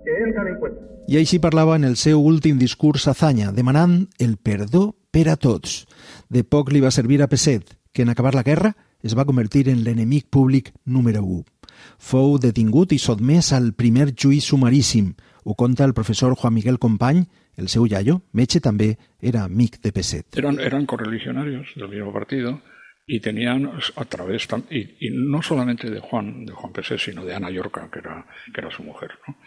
que 0.04 0.24
entran 0.24 0.48
en 0.48 0.60
cuenta. 0.60 0.82
I 1.08 1.16
així 1.16 1.38
parlava 1.40 1.78
en 1.80 1.86
el 1.88 1.96
seu 1.96 2.20
últim 2.20 2.58
discurs 2.60 3.06
a 3.08 3.14
Zanya, 3.16 3.54
demanant 3.56 4.10
el 4.20 4.36
perdó 4.36 4.98
per 5.08 5.30
a 5.32 5.38
tots. 5.40 5.86
De 6.28 6.44
poc 6.44 6.74
li 6.76 6.84
va 6.84 6.92
servir 6.92 7.22
a 7.24 7.30
Peset, 7.32 7.78
que 7.94 8.04
en 8.04 8.12
acabar 8.12 8.36
la 8.36 8.44
guerra 8.44 8.74
es 9.00 9.16
va 9.16 9.24
convertir 9.24 9.70
en 9.72 9.86
l'enemic 9.86 10.28
públic 10.28 10.74
número 10.84 11.24
1. 11.24 11.57
Fou 11.98 12.38
detingut 12.42 12.94
i 12.96 13.00
sotmès 13.02 13.52
al 13.54 13.74
primer 13.74 14.12
juís 14.14 14.50
sumaríssim. 14.52 15.14
Ho 15.44 15.56
conta 15.56 15.86
el 15.86 15.94
professor 15.94 16.36
Juan 16.36 16.54
Miguel 16.54 16.80
Company, 16.80 17.26
el 17.58 17.70
seu 17.70 17.88
iaio, 17.88 18.22
metge 18.34 18.62
també, 18.62 18.96
era 19.22 19.44
amic 19.44 19.80
de 19.82 19.92
Peset. 19.92 20.38
Eran, 20.38 20.60
eran 20.60 20.86
correligionarios 20.86 21.74
del 21.76 21.90
mismo 21.90 22.14
partido 22.14 22.62
y 23.08 23.22
tenían 23.22 23.72
a 23.96 24.06
través, 24.06 24.48
y, 24.70 25.08
y, 25.08 25.10
no 25.12 25.42
solamente 25.42 25.90
de 25.90 26.00
Juan, 26.00 26.46
de 26.46 26.52
Juan 26.52 26.74
Peset, 26.74 27.00
sino 27.00 27.24
de 27.24 27.34
Ana 27.34 27.50
Yorca, 27.50 27.90
que 27.92 28.00
era, 28.00 28.26
que 28.54 28.62
era 28.62 28.70
su 28.70 28.84
mujer, 28.84 29.12
¿no? 29.28 29.38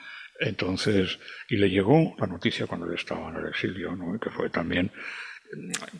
Entonces, 0.40 1.18
y 1.50 1.56
le 1.56 1.68
llegó 1.68 2.14
la 2.18 2.26
noticia 2.26 2.66
cuando 2.66 2.86
él 2.86 2.94
estaba 2.94 3.28
en 3.28 3.36
el 3.36 3.48
exilio, 3.48 3.94
¿no? 3.94 4.18
que 4.18 4.30
fue 4.30 4.48
también 4.48 4.90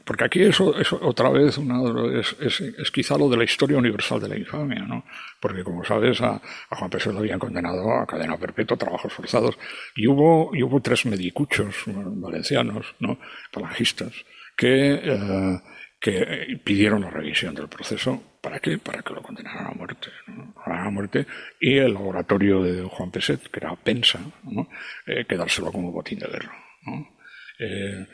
porque 0.05 0.25
aquí 0.25 0.43
eso, 0.43 0.79
eso 0.79 0.99
otra 1.03 1.29
vez 1.31 1.59
una, 1.59 2.21
es, 2.21 2.37
es, 2.41 2.61
es, 2.61 2.91
quizá 2.91 3.19
lo 3.19 3.29
de 3.29 3.37
la 3.37 3.45
historia 3.45 3.79
universal 3.79 4.21
de 4.21 4.29
la 4.29 4.39
infamia, 4.39 4.81
¿no? 4.81 5.05
Porque 5.41 5.65
como 5.65 5.85
sabes, 5.85 6.21
a, 6.21 6.41
a 6.71 6.77
Juan 6.77 6.91
Pessoa 6.91 7.15
lo 7.15 7.21
habían 7.21 7.39
condenado 7.39 7.93
a 7.93 8.07
cadena 8.07 8.37
perpetua, 8.37 8.77
trabajos 8.77 9.13
forzados, 9.13 9.59
y 9.97 10.07
hubo, 10.07 10.55
y 10.55 10.63
hubo 10.63 10.81
tres 10.81 11.05
medicuchos 11.07 11.85
valencianos, 11.87 12.95
¿no? 13.01 13.19
Falangistas, 13.53 14.13
que, 14.57 15.01
eh, 15.03 15.61
que 16.01 16.61
pidieron 16.63 17.03
la 17.03 17.11
revisión 17.11 17.55
del 17.55 17.69
proceso. 17.69 18.23
¿Para 18.41 18.59
qué? 18.59 18.79
Para 18.79 19.03
que 19.03 19.13
lo 19.13 19.23
condenaran 19.23 19.67
a 19.67 19.71
muerte. 19.71 20.09
¿no? 20.29 20.55
A 20.65 20.91
muerte. 20.91 21.27
Y 21.61 21.77
el 21.77 21.93
laboratorio 21.93 22.63
de 22.63 22.83
Juan 22.85 23.11
Peset, 23.11 23.51
que 23.51 23.61
era 23.61 23.77
Pensa, 23.77 24.19
¿no? 24.45 24.69
eh, 25.07 25.27
quedárselo 25.27 25.71
como 25.71 25.93
botín 25.93 26.21
de 26.21 26.27
guerra. 26.27 26.55
¿no? 26.87 27.21
Eh, 27.59 28.07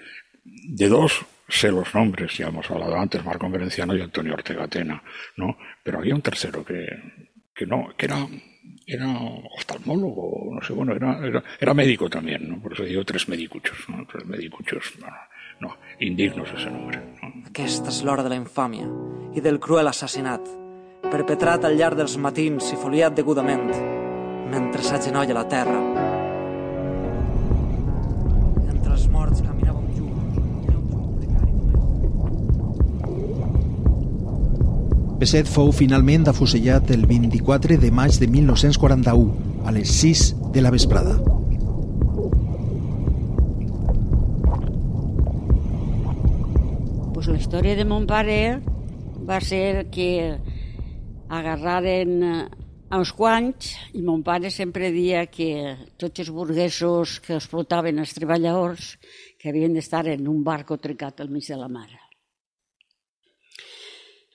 de 0.69 0.89
dos 0.89 1.27
sé 1.49 1.71
los 1.71 1.95
nombres, 1.95 2.37
ya 2.37 2.49
hemos 2.49 2.71
hablado 2.71 2.97
antes, 2.97 3.25
Marco 3.25 3.49
Merenciano 3.49 3.97
y 3.97 4.01
Antonio 4.01 4.35
Ortega 4.35 4.67
Tena, 4.69 5.03
¿no? 5.37 5.57
Pero 5.83 5.99
había 5.99 6.15
un 6.15 6.23
tercero 6.23 6.65
que, 6.65 6.87
que 7.55 7.67
no, 7.67 7.89
que 7.97 8.07
era, 8.07 8.27
era 8.87 9.07
oftalmólogo, 9.57 10.55
no 10.55 10.63
sé, 10.63 10.73
bueno, 10.73 10.95
era, 10.95 11.43
era, 11.61 11.75
médico 11.75 12.11
también, 12.11 12.49
¿no? 12.49 12.61
Por 12.61 12.73
eso 12.73 12.83
digo 12.83 13.05
tres 13.05 13.29
medicuchos. 13.29 13.79
Tres 14.11 14.27
medicuchos, 14.27 14.93
no, 15.01 15.07
no 15.61 15.77
indignos 16.01 16.49
ese 16.53 16.71
nombre. 16.71 17.01
¿no? 17.23 17.33
Aquesta 17.47 17.91
és 17.91 18.03
l'hora 18.03 18.27
de 18.27 18.35
la 18.35 18.41
infàmia 18.41 18.89
i 19.37 19.41
del 19.41 19.61
cruel 19.61 19.89
assassinat, 19.89 20.43
perpetrat 21.07 21.65
al 21.65 21.79
llarg 21.79 21.97
dels 21.97 22.19
matins 22.19 22.73
i 22.73 22.81
foliat 22.81 23.17
degudament, 23.17 23.71
mentre 24.51 24.83
s'agenolla 24.83 25.41
la 25.41 25.49
terra. 25.49 26.16
Beset 35.27 35.49
fou 35.51 35.73
finalment 35.75 36.29
afusellat 36.31 36.93
el 36.95 37.01
24 37.11 37.81
de 37.83 37.89
maig 37.91 38.15
de 38.23 38.29
1941, 38.31 39.65
a 39.67 39.73
les 39.75 39.91
6 39.99 40.21
de 40.55 40.61
la 40.63 40.71
vesprada. 40.71 41.17
Pues 47.11 47.27
la 47.27 47.41
història 47.41 47.75
de 47.75 47.87
mon 47.91 48.07
pare 48.07 48.37
va 49.27 49.41
ser 49.43 49.89
que 49.91 50.37
agarraren 51.27 52.15
eh, 52.23 52.47
a 52.87 53.03
uns 53.03 53.11
quants 53.11 53.73
i 53.99 54.05
mon 54.07 54.23
pare 54.23 54.55
sempre 54.55 54.93
dia 54.95 55.25
que 55.27 55.75
tots 55.99 56.23
els 56.23 56.31
burguesos 56.31 57.17
que 57.27 57.35
explotaven 57.41 57.99
els 57.99 58.15
treballadors 58.15 58.95
que 59.43 59.51
havien 59.51 59.75
d'estar 59.75 60.07
en 60.15 60.31
un 60.31 60.47
barco 60.47 60.79
trecat 60.79 61.27
al 61.27 61.35
mig 61.35 61.51
de 61.51 61.59
la 61.59 61.67
mar. 61.67 61.91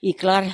I 0.04 0.12
clar, 0.18 0.44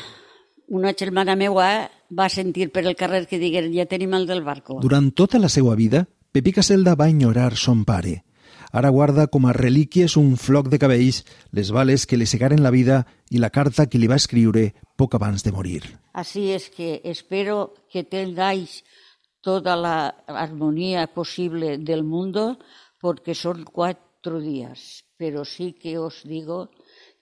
una 0.68 0.92
germana 0.92 1.34
meua 1.36 1.88
va 2.08 2.28
sentir 2.28 2.70
per 2.72 2.84
el 2.86 2.96
carrer 2.96 3.26
que 3.26 3.40
digueren 3.40 3.74
ja 3.74 3.88
tenim 3.88 4.14
el 4.14 4.26
del 4.28 4.44
barco. 4.44 4.78
Durant 4.84 5.10
tota 5.16 5.40
la 5.40 5.48
seva 5.48 5.74
vida, 5.74 6.06
Pepí 6.32 6.52
Caselda 6.52 6.94
va 6.94 7.08
ignorar 7.08 7.56
son 7.56 7.84
pare. 7.88 8.22
Ara 8.70 8.90
guarda 8.92 9.26
com 9.32 9.46
a 9.48 9.54
relíquies 9.56 10.16
un 10.20 10.36
floc 10.36 10.68
de 10.68 10.78
cabells, 10.78 11.22
les 11.56 11.70
bales 11.72 12.04
que 12.06 12.18
li 12.20 12.26
segaren 12.28 12.62
la 12.62 12.70
vida 12.70 13.06
i 13.32 13.40
la 13.40 13.48
carta 13.48 13.88
que 13.88 13.98
li 13.98 14.10
va 14.10 14.20
escriure 14.20 14.74
poc 14.96 15.16
abans 15.16 15.44
de 15.44 15.52
morir. 15.52 15.82
Así 16.12 16.50
es 16.52 16.68
que 16.68 17.00
espero 17.04 17.74
que 17.90 18.04
tengáis 18.04 18.84
toda 19.40 19.76
la 19.76 20.08
armonía 20.26 21.06
posible 21.14 21.78
del 21.78 22.04
mundo, 22.04 22.58
porque 23.00 23.34
son 23.34 23.64
cuatro 23.64 24.40
días. 24.40 25.04
Pero 25.16 25.44
sí 25.44 25.72
que 25.72 25.96
os 25.96 26.22
digo 26.24 26.70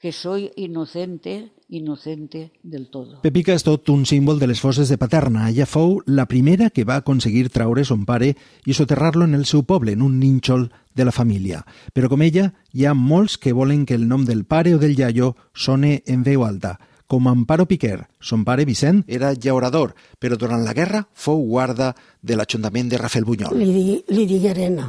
que 0.00 0.12
soy 0.12 0.50
inocente, 0.56 1.52
inocente 1.68 2.52
del 2.62 2.90
todo. 2.90 3.20
Pepica 3.24 3.54
és 3.56 3.64
tot 3.64 3.88
un 3.88 4.04
símbol 4.06 4.38
de 4.38 4.46
les 4.46 4.60
fosses 4.60 4.90
de 4.92 4.98
Paterna. 5.00 5.48
Ella 5.50 5.64
fou 5.66 6.02
la 6.06 6.26
primera 6.28 6.68
que 6.70 6.84
va 6.84 6.96
aconseguir 7.00 7.48
traure 7.50 7.84
son 7.84 8.04
pare 8.04 8.34
i 8.66 8.74
soterrar-lo 8.76 9.24
en 9.24 9.34
el 9.34 9.46
seu 9.46 9.64
poble, 9.64 9.92
en 9.96 10.02
un 10.02 10.18
nínxol 10.20 10.68
de 10.94 11.04
la 11.08 11.12
família. 11.16 11.64
Però 11.96 12.08
com 12.12 12.22
ella, 12.22 12.52
hi 12.72 12.84
ha 12.84 12.92
molts 12.94 13.38
que 13.38 13.52
volen 13.56 13.86
que 13.86 13.94
el 13.96 14.06
nom 14.08 14.24
del 14.28 14.44
pare 14.44 14.74
o 14.76 14.78
del 14.78 14.98
iaio 14.98 15.34
sone 15.54 16.02
en 16.06 16.22
veu 16.22 16.44
alta. 16.44 16.76
Com 17.06 17.28
Amparo 17.30 17.66
Piquer, 17.70 18.08
son 18.20 18.44
pare 18.44 18.64
Vicent 18.66 19.04
era 19.06 19.32
llaurador, 19.32 19.94
però 20.18 20.36
durant 20.36 20.64
la 20.66 20.74
guerra 20.74 21.04
fou 21.14 21.40
guarda 21.46 21.94
de 22.20 22.34
l'Ajuntament 22.36 22.88
de 22.90 22.98
Rafelbunyol. 22.98 23.54
Li, 23.56 23.72
di- 23.72 24.04
li 24.10 24.26
digueren 24.26 24.80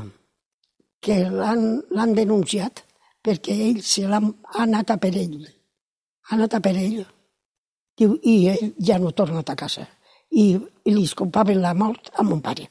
que 0.99 1.19
l'han 1.29 1.83
l'han 1.93 2.15
denunciat 2.17 2.81
perquè 3.23 3.55
ell 3.69 3.81
se 3.83 4.07
l'ha 4.07 4.21
ha 4.21 4.63
anat 4.63 4.95
a 4.95 4.97
per 5.01 5.13
ell. 5.15 5.43
Ha 6.29 6.35
anat 6.35 6.57
a 6.57 6.63
per 6.63 6.75
ell. 6.77 7.03
Diu, 7.97 8.17
I 8.23 8.35
ell 8.53 8.73
ja 8.77 8.97
no 9.01 9.09
ha 9.09 9.17
tornat 9.17 9.49
a 9.49 9.55
casa. 9.55 9.87
I, 10.31 10.53
i 10.85 10.93
li 10.93 11.03
escompaven 11.03 11.61
la 11.63 11.73
mort 11.73 12.11
a 12.15 12.23
mon 12.23 12.41
pare. 12.43 12.67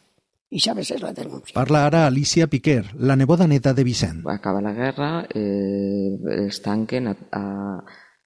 I 0.50 0.61
això 0.61 0.76
va 0.79 0.85
ser 0.87 1.00
la 1.03 1.12
denúncia. 1.12 1.55
Parla 1.57 1.83
ara 1.88 2.05
Alicia 2.07 2.47
Piquer, 2.47 2.85
la 3.03 3.17
neboda 3.19 3.49
neta 3.50 3.73
de 3.75 3.83
Vicent. 3.85 4.23
acaba 4.31 4.61
la 4.61 4.73
guerra, 4.73 5.26
eh, 5.35 6.47
es 6.47 6.61
tanquen 6.62 7.09
a, 7.09 7.17
a, 7.32 7.43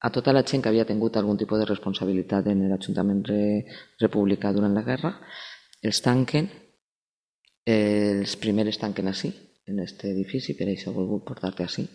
a 0.01 0.11
tota 0.11 0.33
la 0.33 0.43
gent 0.45 0.63
que 0.63 0.69
havia 0.69 0.85
tingut 0.85 1.17
algun 1.17 1.39
tipus 1.39 1.59
de 1.59 1.65
responsabilitat 1.65 2.47
en 2.53 2.67
l'Ajuntament 2.69 3.25
re, 3.25 3.65
republicà 4.01 4.53
durant 4.53 4.75
la 4.75 4.85
guerra, 4.85 5.15
els 5.83 6.03
tanquen, 6.05 6.51
eh, 7.65 8.21
els 8.21 8.37
primers 8.37 8.79
tanquen 8.79 9.09
així, 9.09 9.33
en 9.67 9.81
aquest 9.81 10.05
edifici, 10.05 10.55
per 10.59 10.69
això 10.69 10.91
he 10.91 10.99
volgut 10.99 11.25
portar-te 11.25 11.65
així, 11.65 11.87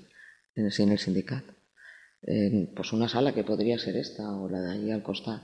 en 0.56 0.66
el, 0.66 0.74
en 0.78 0.92
el 0.92 1.00
sindicat. 1.00 1.44
En 2.22 2.74
pues 2.76 2.94
una 2.94 3.08
sala 3.08 3.34
que 3.34 3.44
podria 3.44 3.78
ser 3.78 3.98
esta 3.98 4.32
o 4.36 4.50
la 4.50 4.62
d'allí 4.62 4.92
al 4.92 5.04
costat. 5.04 5.44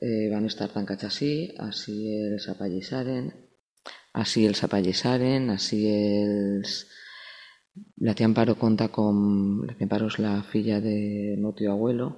Eh, 0.00 0.28
van 0.30 0.46
estar 0.46 0.70
tancats 0.72 1.06
així, 1.06 1.32
així 1.58 1.94
els 2.30 2.48
apallissaren, 2.48 3.30
així 4.12 4.46
els 4.46 4.62
apallissaren, 4.64 5.50
així 5.50 5.84
els... 5.90 6.80
La 8.02 8.14
tia 8.18 8.26
Amparo 8.26 8.56
conta 8.58 8.88
com... 8.90 9.62
La 9.66 9.76
Amparo 9.78 10.08
és 10.10 10.18
la 10.22 10.40
filla 10.42 10.80
de 10.82 11.36
meu 11.38 11.54
tio 11.58 11.74
abuelo, 11.74 12.08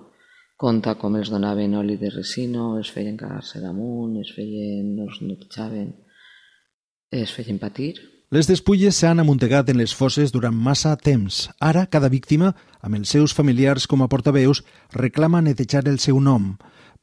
conta 0.57 0.95
com 1.01 1.17
els 1.19 1.31
donaven 1.33 1.75
oli 1.81 1.99
de 2.01 2.11
resino, 2.13 2.77
els 2.79 2.93
feien 2.95 3.19
cagar-se 3.21 3.61
damunt, 3.61 4.17
els 4.23 4.33
feien... 4.37 4.95
els 5.05 5.21
netjaven, 5.25 5.93
es 7.13 7.35
feien 7.37 7.61
patir. 7.61 7.97
Les 8.33 8.47
despulles 8.49 8.97
s'han 8.97 9.19
amuntegat 9.21 9.69
en 9.69 9.77
les 9.77 9.93
fosses 9.93 10.31
durant 10.33 10.55
massa 10.57 10.95
temps. 10.97 11.51
Ara, 11.61 11.83
cada 11.93 12.09
víctima, 12.09 12.55
amb 12.81 12.97
els 12.97 13.11
seus 13.13 13.35
familiars 13.37 13.85
com 13.85 14.01
a 14.01 14.07
portaveus, 14.09 14.63
reclama 14.95 15.43
netejar 15.45 15.83
el 15.91 15.99
seu 16.01 16.17
nom. 16.17 16.55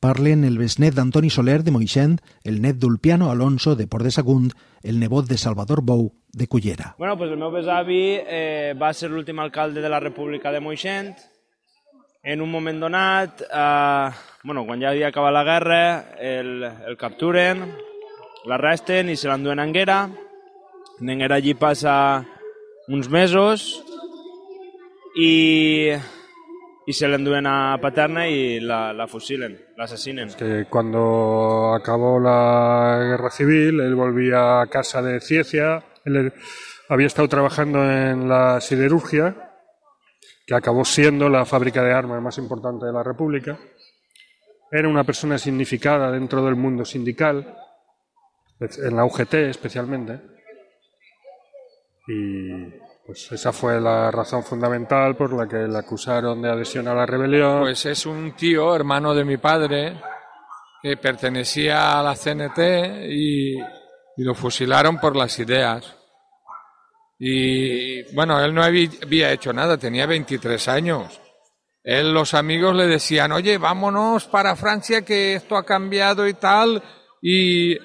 Parlen 0.01 0.41
el 0.47 0.55
besnet 0.57 0.95
d'Antoni 0.97 1.29
Soler 1.29 1.59
de 1.61 1.69
Moixent, 1.69 2.15
el 2.41 2.57
net 2.63 2.79
d'Ulpiano 2.81 3.29
Alonso 3.29 3.75
de 3.77 3.85
Port 3.85 4.07
de 4.07 4.11
Sagunt, 4.15 4.47
el 4.81 4.97
nebot 4.97 5.27
de 5.29 5.37
Salvador 5.37 5.83
Bou 5.85 6.07
de 6.33 6.47
Cullera. 6.47 6.95
Bueno, 6.97 7.13
pues 7.15 7.29
el 7.29 7.37
meu 7.37 7.51
besavi 7.53 7.99
eh, 8.25 8.73
va 8.73 8.89
ser 8.97 9.11
l'últim 9.11 9.37
alcalde 9.37 9.83
de 9.85 9.91
la 9.93 9.99
República 10.01 10.49
de 10.49 10.63
Moixent. 10.65 11.13
En 12.23 12.41
un 12.41 12.49
moment 12.49 12.81
donat, 12.81 13.43
eh, 13.45 14.09
bueno, 14.43 14.65
quan 14.65 14.81
ja 14.81 14.89
havia 14.89 15.13
acabat 15.13 15.37
la 15.37 15.45
guerra, 15.45 15.83
el, 16.17 16.65
el 16.65 16.97
capturen, 16.97 17.61
l'arresten 18.49 19.13
i 19.13 19.15
se 19.15 19.29
l'enduen 19.29 19.61
a 19.61 19.67
Anguera. 19.69 19.99
Anguera 21.01 21.35
allí 21.35 21.53
passa 21.53 22.25
uns 22.87 23.09
mesos 23.09 23.83
i, 25.15 25.91
y 26.85 26.93
se 26.93 27.07
l'enduen 27.07 27.47
a 27.47 27.77
Paterna 27.81 28.27
y 28.27 28.59
la, 28.59 28.91
la 28.93 29.07
fusilen, 29.07 29.57
la 29.77 29.85
asesinen. 29.85 30.33
que 30.35 30.65
cuando 30.69 31.73
acabó 31.73 32.19
la 32.19 32.99
guerra 33.01 33.29
civil, 33.29 33.79
él 33.79 33.95
volvía 33.95 34.61
a 34.61 34.67
casa 34.67 35.01
de 35.01 35.21
Ciecia, 35.21 35.83
él 36.03 36.33
había 36.89 37.07
estado 37.07 37.27
trabajando 37.27 37.83
en 37.83 38.27
la 38.27 38.59
siderurgia, 38.59 39.53
que 40.45 40.55
acabó 40.55 40.83
siendo 40.83 41.29
la 41.29 41.45
fábrica 41.45 41.83
de 41.83 41.93
armas 41.93 42.21
más 42.21 42.37
importante 42.39 42.87
de 42.87 42.91
la 42.93 43.03
República. 43.03 43.57
Era 44.71 44.87
una 44.87 45.03
persona 45.03 45.37
significada 45.37 46.11
dentro 46.11 46.43
del 46.43 46.55
mundo 46.55 46.83
sindical, 46.85 47.55
en 48.59 48.95
la 48.95 49.05
UGT 49.05 49.33
especialmente. 49.35 50.38
Y 52.11 52.71
pues 53.05 53.31
esa 53.31 53.53
fue 53.53 53.79
la 53.79 54.09
razón 54.09 54.43
fundamental 54.43 55.15
por 55.15 55.31
la 55.31 55.47
que 55.47 55.67
le 55.67 55.77
acusaron 55.77 56.41
de 56.41 56.49
adhesión 56.49 56.87
a 56.87 56.95
la 56.95 57.05
rebelión. 57.05 57.61
Pues 57.61 57.85
es 57.85 58.07
un 58.07 58.35
tío, 58.35 58.75
hermano 58.75 59.13
de 59.13 59.23
mi 59.23 59.37
padre, 59.37 60.01
que 60.81 60.97
pertenecía 60.97 61.99
a 61.99 62.03
la 62.03 62.15
CNT 62.15 62.57
y, 63.09 63.59
y 63.59 64.23
lo 64.23 64.33
fusilaron 64.33 64.99
por 64.99 65.15
las 65.15 65.37
ideas. 65.37 65.95
Y 67.19 68.11
bueno, 68.15 68.43
él 68.43 68.55
no 68.55 68.63
había 68.63 69.31
hecho 69.31 69.53
nada, 69.53 69.77
tenía 69.77 70.07
23 70.07 70.67
años. 70.69 71.21
Él, 71.83 72.11
los 72.11 72.33
amigos 72.33 72.75
le 72.75 72.87
decían, 72.87 73.33
oye, 73.33 73.59
vámonos 73.59 74.25
para 74.25 74.55
Francia 74.55 75.03
que 75.03 75.35
esto 75.35 75.55
ha 75.55 75.63
cambiado 75.63 76.27
y 76.27 76.33
tal, 76.33 76.81
y, 77.21 77.77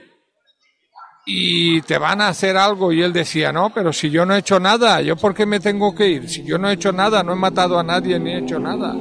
y 1.25 1.81
te 1.83 1.99
van 1.99 2.21
a 2.21 2.29
hacer 2.29 2.57
algo. 2.57 2.93
Y 2.93 3.03
él 3.03 3.13
decía, 3.13 3.53
no, 3.53 3.71
pero 3.71 3.93
si 3.93 4.11
yo 4.11 4.27
no 4.27 4.35
he 4.35 4.41
hecho 4.41 4.61
nada, 4.61 5.01
¿yo 5.03 5.17
por 5.17 5.35
qué 5.35 5.47
me 5.47 5.61
tengo 5.61 5.95
que 5.95 6.09
ir? 6.09 6.29
Si 6.29 6.45
yo 6.45 6.59
no 6.59 6.69
he 6.69 6.75
hecho 6.75 6.93
nada, 6.93 7.23
no 7.23 7.33
he 7.33 7.37
matado 7.37 7.79
a 7.79 7.83
nadie 7.83 8.19
ni 8.19 8.33
he 8.33 8.39
hecho 8.39 8.59
nada. 8.59 8.95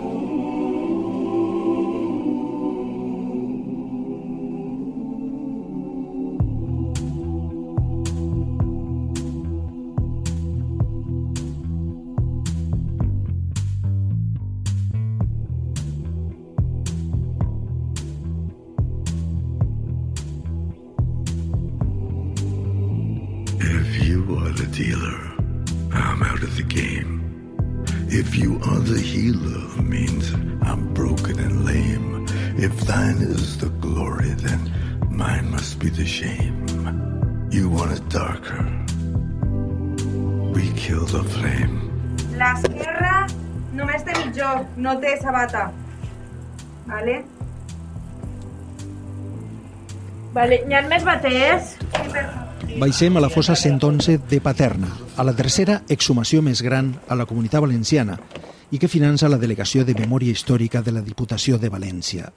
Dealer, 24.84 25.20
I'm 25.94 26.22
out 26.24 26.44
of 26.44 26.58
the 26.58 26.68
game. 26.82 27.12
If 28.10 28.36
you 28.36 28.60
are 28.70 28.82
the 28.94 29.00
healer, 29.00 29.64
means 29.82 30.34
I'm 30.62 30.94
broken 30.94 31.40
and 31.40 31.64
lame. 31.66 32.26
If 32.58 32.74
thine 32.82 33.20
is 33.36 33.58
the 33.64 33.70
glory, 33.86 34.32
then 34.46 34.62
mine 35.10 35.50
must 35.52 35.80
be 35.80 35.90
the 35.90 36.06
shame. 36.06 36.58
You 37.50 37.70
want 37.70 37.94
it 37.98 38.06
darker. 38.10 38.62
We 40.56 40.66
kill 40.84 41.06
the 41.16 41.24
flame. 41.36 41.78
La 42.38 42.52
esquerra 42.58 43.16
Només 43.74 44.04
té 44.06 44.14
mitjó, 44.20 44.50
no 44.78 45.00
té 45.02 45.16
sabata. 45.22 45.64
Vale? 46.86 47.16
Vale, 50.36 50.60
n'hi 50.68 50.78
ha 50.78 50.88
més 50.92 51.08
baters? 51.08 51.74
Sí, 51.82 52.10
per 52.14 52.43
Baixem 52.74 53.18
a 53.18 53.22
la 53.22 53.30
fossa 53.30 53.56
111 53.56 54.18
de 54.30 54.40
Paterna, 54.42 54.90
a 55.16 55.24
la 55.24 55.36
tercera 55.38 55.84
exhumació 55.94 56.42
més 56.42 56.64
gran 56.66 56.90
a 57.08 57.16
la 57.16 57.28
comunitat 57.30 57.62
valenciana 57.62 58.18
i 58.74 58.80
que 58.82 58.90
finança 58.90 59.30
la 59.30 59.38
Delegació 59.38 59.86
de 59.86 59.94
Memòria 59.94 60.34
Històrica 60.34 60.82
de 60.82 60.92
la 60.96 61.04
Diputació 61.06 61.60
de 61.62 61.70
València. 61.70 62.32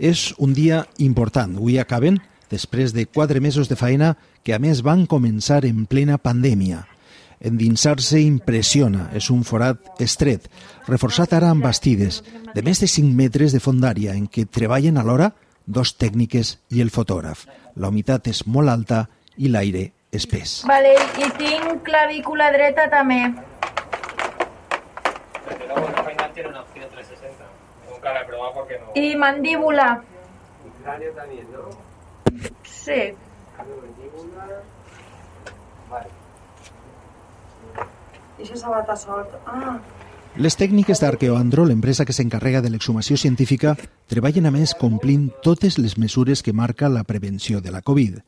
És 0.00 0.32
un 0.38 0.56
dia 0.56 0.86
important. 0.96 1.58
Avui 1.60 1.76
acaben, 1.78 2.18
després 2.50 2.96
de 2.96 3.04
quatre 3.04 3.44
mesos 3.44 3.68
de 3.68 3.76
feina 3.76 4.16
que 4.42 4.56
a 4.56 4.58
més 4.58 4.80
van 4.80 5.04
començar 5.06 5.62
en 5.68 5.84
plena 5.84 6.16
pandèmia. 6.16 6.86
Endinsar-se 7.44 8.20
impressiona, 8.24 9.10
és 9.12 9.28
un 9.30 9.44
forat 9.44 10.00
estret, 10.00 10.48
reforçat 10.88 11.36
ara 11.36 11.52
amb 11.52 11.68
bastides, 11.68 12.22
de 12.54 12.62
més 12.64 12.80
de 12.80 12.88
5 12.88 13.12
metres 13.12 13.52
de 13.52 13.60
fondària, 13.60 14.16
en 14.16 14.24
què 14.24 14.48
treballen 14.48 14.96
alhora 14.96 15.34
dos 15.66 15.98
tècniques 16.00 16.56
i 16.70 16.80
el 16.80 16.90
fotògraf. 16.90 17.44
La 17.76 17.92
humitat 17.92 18.32
és 18.32 18.46
molt 18.46 18.72
alta 18.72 19.04
i 19.04 19.21
l'aire 19.38 19.92
espès. 20.12 20.62
Vale, 20.68 20.92
i 21.18 21.28
tinc 21.38 21.82
clavícula 21.86 22.50
dreta 22.52 22.88
també. 22.92 23.22
Pero 25.48 25.66
luego 25.66 25.88
el 25.88 26.04
final 26.10 26.32
tiene 26.34 26.48
una 26.50 26.60
opción 26.60 26.88
360. 26.90 27.44
Nunca 27.90 28.12
la 28.12 28.20
he 28.20 28.24
probado 28.24 28.54
porque 28.54 28.78
no. 28.78 28.92
I 28.94 29.16
mandíbula. 29.16 30.02
Y 30.66 30.82
cráneo 30.82 31.12
también, 31.12 31.46
¿no? 31.52 31.70
Sí. 32.64 33.14
Mandíbula. 33.58 34.62
Vale. 35.90 36.08
I 38.38 38.44
això 38.46 38.56
sabata 38.56 38.96
sort. 38.96 39.34
Ah. 39.46 39.78
Les 40.40 40.56
tècniques 40.56 41.00
d'Arqueoandro, 41.02 41.66
l'empresa 41.68 42.06
que 42.08 42.14
s'encarrega 42.16 42.62
de 42.64 42.70
l'exhumació 42.72 43.18
científica, 43.20 43.74
treballen 44.08 44.48
a 44.48 44.52
més 44.54 44.72
complint 44.72 45.26
totes 45.44 45.76
les 45.76 45.98
mesures 46.00 46.40
que 46.42 46.54
marca 46.56 46.88
la 46.88 47.04
prevenció 47.04 47.60
de 47.60 47.70
la 47.70 47.82
Covid. 47.84 48.22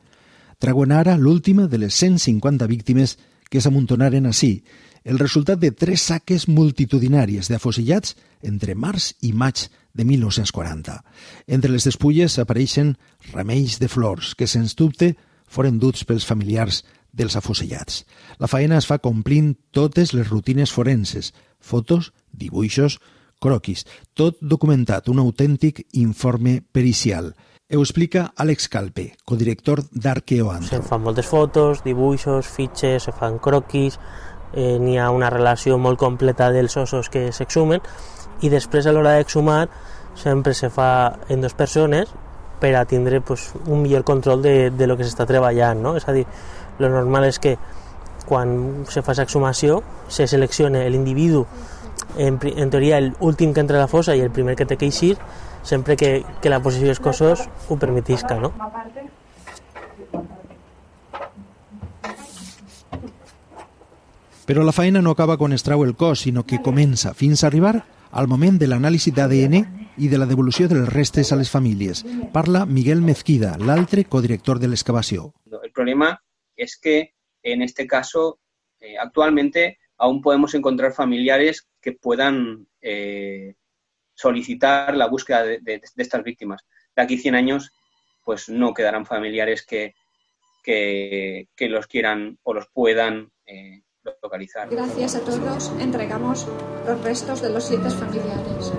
Trauen 0.65 0.95
ara 0.97 1.19
l'última 1.21 1.67
de 1.69 1.77
les 1.77 1.93
150 2.01 2.65
víctimes 2.65 3.19
que 3.53 3.61
s'amuntonaren 3.61 4.25
així, 4.25 4.63
el 5.05 5.19
resultat 5.21 5.61
de 5.61 5.69
tres 5.77 6.07
saques 6.09 6.47
multitudinàries 6.49 7.51
d'afosillats 7.53 8.15
entre 8.49 8.73
març 8.73 9.11
i 9.29 9.35
maig 9.37 9.67
de 9.93 10.07
1940. 10.09 10.97
Entre 11.53 11.69
les 11.69 11.85
despulles 11.85 12.39
apareixen 12.41 12.95
remeis 13.35 13.77
de 13.77 13.91
flors 13.93 14.33
que, 14.33 14.49
sens 14.49 14.73
dubte, 14.73 15.13
foren 15.45 15.77
duts 15.83 16.09
pels 16.09 16.25
familiars 16.25 16.81
dels 17.13 17.37
afusellats. 17.37 18.07
La 18.41 18.49
faena 18.49 18.81
es 18.81 18.89
fa 18.89 19.03
complint 19.05 19.59
totes 19.69 20.17
les 20.17 20.33
rutines 20.33 20.73
forenses, 20.73 21.35
fotos, 21.61 22.15
dibuixos, 22.33 23.03
croquis, 23.37 23.85
tot 24.17 24.41
documentat, 24.41 25.13
un 25.13 25.21
autèntic 25.21 25.85
informe 25.93 26.63
pericial. 26.73 27.35
Ho 27.73 27.81
explica 27.81 28.27
Àlex 28.37 28.67
Calpe, 28.69 29.07
codirector 29.25 29.81
d'Arqueoantro. 29.89 30.69
Se 30.69 30.85
fan 30.85 31.01
moltes 31.01 31.25
fotos, 31.25 31.79
dibuixos, 31.81 32.45
fitxes, 32.45 33.07
se 33.07 33.13
fan 33.17 33.39
croquis, 33.41 33.97
eh, 34.53 34.77
n'hi 34.77 34.99
ha 35.01 35.07
una 35.09 35.31
relació 35.33 35.79
molt 35.81 35.97
completa 35.99 36.51
dels 36.53 36.77
ossos 36.77 37.09
que 37.09 37.31
s'exhumen 37.33 37.81
i 38.45 38.51
després 38.53 38.85
a 38.85 38.93
l'hora 38.93 39.15
d'exhumar 39.17 39.63
sempre 40.13 40.53
se 40.53 40.69
fa 40.69 41.17
en 41.33 41.41
dues 41.41 41.57
persones 41.57 42.13
per 42.61 42.75
a 42.77 42.85
tindre 42.85 43.23
pues, 43.25 43.55
un 43.65 43.81
millor 43.81 44.05
control 44.05 44.45
de, 44.45 44.69
de 44.69 44.87
lo 44.87 44.99
que 44.99 45.09
s'està 45.09 45.25
treballant. 45.25 45.81
No? 45.81 45.95
És 45.97 46.05
a 46.05 46.13
dir, 46.13 46.27
lo 46.79 46.93
normal 46.93 47.31
és 47.31 47.41
que 47.41 47.57
quan 48.29 48.85
se 48.93 49.01
fa 49.01 49.17
l'exhumació 49.17 49.81
se 50.13 50.29
selecciona 50.29 50.85
l'individu 50.85 51.47
en, 52.21 52.37
en 52.45 52.69
teoria 52.69 53.01
l'últim 53.01 53.57
que 53.57 53.65
entra 53.65 53.81
a 53.81 53.87
la 53.87 53.91
fossa 53.91 54.13
i 54.13 54.21
el 54.21 54.33
primer 54.37 54.53
que 54.53 54.69
té 54.69 54.77
que 54.77 54.93
eixir 54.93 55.17
sempre 55.65 55.97
que, 55.97 56.23
que 56.41 56.53
la 56.53 56.63
posició 56.63 56.93
dels 56.93 57.03
cossos 57.03 57.49
ho 57.69 57.79
permetisca. 57.81 58.39
No? 58.39 58.53
Però 64.45 64.63
la 64.63 64.77
feina 64.77 65.01
no 65.01 65.15
acaba 65.17 65.39
quan 65.41 65.57
es 65.57 65.65
trau 65.65 65.83
el 65.85 65.97
cos, 65.97 66.27
sinó 66.29 66.45
que 66.45 66.61
comença 66.63 67.15
fins 67.17 67.43
a 67.43 67.49
arribar 67.49 67.79
al 68.13 68.29
moment 68.29 68.61
de 68.61 68.69
l'anàlisi 68.69 69.11
d'ADN 69.11 69.57
i 69.97 70.09
de 70.11 70.19
la 70.21 70.29
devolució 70.29 70.69
de 70.69 70.77
les 70.83 70.91
restes 70.93 71.33
a 71.33 71.39
les 71.41 71.51
famílies. 71.51 72.05
Parla 72.33 72.67
Miguel 72.67 73.01
Mezquida, 73.03 73.57
l'altre 73.59 74.05
codirector 74.05 74.61
de 74.61 74.69
l'excavació. 74.69 75.33
El 75.63 75.73
problema 75.73 76.19
es 76.57 76.77
que 76.77 77.15
en 77.43 77.63
este 77.63 77.87
caso 77.87 78.39
eh, 78.81 78.99
actualmente 78.99 79.79
aún 79.97 80.21
podemos 80.21 80.55
encontrar 80.55 80.93
familiares 80.93 81.67
que 81.81 81.93
puedan 81.93 82.67
eh, 82.83 83.55
solicitar 84.15 84.97
la 84.97 85.07
búsqueda 85.07 85.43
de, 85.43 85.59
de- 85.61 85.83
estas 85.97 86.23
víctimas. 86.23 86.63
De 86.97 87.03
aquí 87.03 87.19
100 87.19 87.35
años, 87.35 87.73
pues 88.25 88.49
no 88.49 88.73
quedarán 88.73 89.05
familiares 89.07 89.65
que, 89.67 89.95
que, 90.63 91.49
que 91.57 91.69
los 91.69 91.87
quieran 91.87 92.39
o 92.43 92.55
los 92.55 92.67
puedan 92.73 93.31
eh, 93.47 93.83
localizar. 94.23 94.69
Gracias 94.71 95.17
a 95.17 95.21
todos 95.21 95.73
entregamos 95.81 96.47
los 96.87 97.03
restos 97.03 97.43
de 97.43 97.51
los 97.51 97.65
siete 97.65 97.91
familiares. 97.91 98.73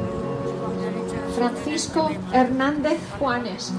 Francisco 1.36 2.10
Hernández 2.34 2.98
Juanes. 3.19 3.74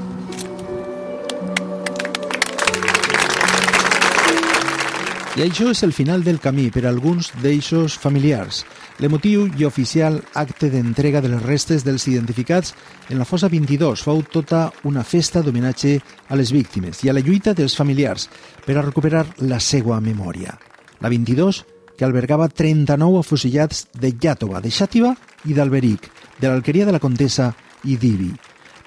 I 5.37 5.42
això 5.44 5.66
és 5.68 5.83
el 5.85 5.92
final 5.92 6.22
del 6.25 6.38
camí 6.40 6.70
per 6.72 6.87
a 6.87 6.88
alguns 6.88 7.27
d'eixos 7.42 7.99
familiars. 8.01 8.62
L'emotiu 9.05 9.42
i 9.61 9.66
oficial 9.68 10.16
acte 10.33 10.70
d'entrega 10.72 11.20
de 11.20 11.29
les 11.29 11.42
restes 11.44 11.85
dels 11.85 12.07
identificats 12.09 12.72
en 13.11 13.20
la 13.20 13.27
fossa 13.29 13.51
22 13.53 14.01
fou 14.01 14.22
tota 14.33 14.70
una 14.88 15.05
festa 15.05 15.42
d'homenatge 15.44 15.92
a 16.33 16.40
les 16.40 16.55
víctimes 16.57 17.05
i 17.05 17.12
a 17.12 17.12
la 17.12 17.20
lluita 17.20 17.53
dels 17.53 17.77
familiars 17.77 18.31
per 18.64 18.79
a 18.79 18.87
recuperar 18.87 19.27
la 19.44 19.61
seva 19.61 20.01
memòria. 20.01 20.57
La 21.05 21.12
22, 21.12 21.66
que 21.99 22.09
albergava 22.09 22.49
39 22.49 23.20
afusillats 23.20 23.90
de 23.92 24.14
Llàtova, 24.16 24.64
de 24.64 24.72
Xàtiva 24.72 25.12
i 25.44 25.53
d'Alberic, 25.53 26.09
de 26.40 26.49
l'Alqueria 26.49 26.88
de 26.88 26.96
la 26.96 27.03
Contessa 27.03 27.53
i 27.85 28.01
d'Ibi. 28.01 28.33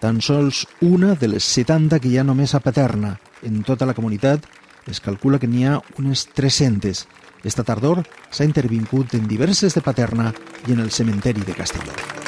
Tan 0.01 0.17
sols 0.17 0.65
una 0.81 1.13
de 1.13 1.29
les 1.29 1.45
70 1.45 2.01
que 2.01 2.09
hi 2.09 2.17
ha 2.17 2.25
només 2.25 2.55
a 2.55 2.63
Paterna. 2.63 3.19
En 3.45 3.61
tota 3.61 3.85
la 3.85 3.93
comunitat 3.93 4.49
es 4.87 5.01
calcula 5.01 5.39
que 5.39 5.47
n'hi 5.47 5.65
ha 5.65 5.79
unes 5.97 6.27
300. 6.35 7.05
Esta 7.43 7.63
tardor 7.63 8.03
s'ha 8.31 8.47
intervingut 8.47 9.15
en 9.15 9.27
diverses 9.27 9.75
de 9.75 9.83
Paterna 9.85 10.33
i 10.67 10.75
en 10.75 10.79
el 10.85 10.91
cementeri 10.91 11.45
de 11.47 11.57
Castelló. 11.57 12.18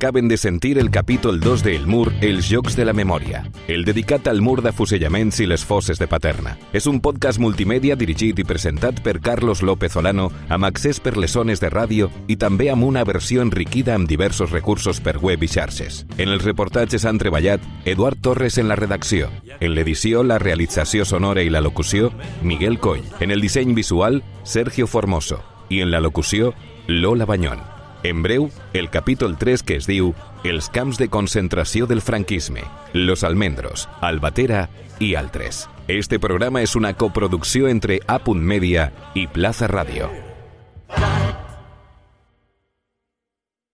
Acaben 0.00 0.28
de 0.28 0.38
sentir 0.38 0.78
el 0.78 0.90
capítol 0.90 1.40
2 1.40 1.62
de 1.62 1.76
El 1.76 1.86
Mur, 1.86 2.10
Els 2.22 2.48
Jocs 2.48 2.74
de 2.74 2.86
la 2.86 2.94
Memòria, 2.94 3.42
el 3.68 3.84
dedicat 3.84 4.30
al 4.30 4.40
mur 4.40 4.62
d'afusellaments 4.64 5.42
i 5.44 5.46
les 5.46 5.60
fosses 5.60 5.98
de 6.00 6.06
Paterna. 6.08 6.54
És 6.72 6.86
un 6.88 7.02
podcast 7.04 7.36
multimèdia 7.36 7.98
dirigit 8.00 8.38
i 8.40 8.46
presentat 8.48 9.02
per 9.04 9.18
Carlos 9.20 9.60
López 9.60 9.98
Olano 10.00 10.30
amb 10.48 10.64
accés 10.64 11.02
per 11.04 11.18
les 11.20 11.34
zones 11.36 11.60
de 11.60 11.68
ràdio 11.68 12.08
i 12.32 12.38
també 12.40 12.70
amb 12.72 12.86
una 12.86 13.02
versió 13.04 13.44
enriquida 13.44 13.92
amb 13.92 14.08
diversos 14.08 14.54
recursos 14.54 15.02
per 15.04 15.18
web 15.20 15.44
i 15.44 15.50
xarxes. 15.52 16.06
En 16.16 16.32
els 16.32 16.46
reportatges 16.48 17.04
han 17.04 17.20
treballat 17.20 17.60
Eduard 17.84 18.22
Torres 18.24 18.56
en 18.56 18.72
la 18.72 18.78
redacció, 18.80 19.28
en 19.60 19.74
l'edició, 19.74 20.22
la 20.24 20.38
realització 20.40 21.04
sonora 21.04 21.44
i 21.44 21.52
la 21.52 21.60
locució, 21.60 22.08
Miguel 22.40 22.80
Coll, 22.80 23.04
en 23.20 23.36
el 23.36 23.44
disseny 23.44 23.76
visual, 23.76 24.22
Sergio 24.44 24.86
Formoso, 24.86 25.42
i 25.68 25.82
en 25.84 25.92
la 25.92 26.00
locució, 26.00 26.54
Lola 26.88 27.28
Banyón. 27.28 27.79
En 28.02 28.22
breu, 28.22 28.50
el 28.72 28.88
capítol 28.88 29.36
3 29.36 29.62
que 29.62 29.76
es 29.76 29.86
diu 29.86 30.14
Els 30.44 30.70
camps 30.72 30.96
de 30.96 31.10
concentració 31.12 31.86
del 31.86 32.00
franquisme, 32.00 32.64
Los 32.94 33.24
Almendros, 33.24 33.88
Albatera 34.00 34.68
i 34.98 35.14
altres. 35.14 35.66
Este 35.88 36.18
programa 36.18 36.62
és 36.62 36.76
una 36.76 36.94
coproducció 36.94 37.68
entre 37.68 38.00
A. 38.06 38.20
Media 38.34 38.92
i 39.14 39.26
Plaza 39.26 39.66
Radio. 39.66 40.08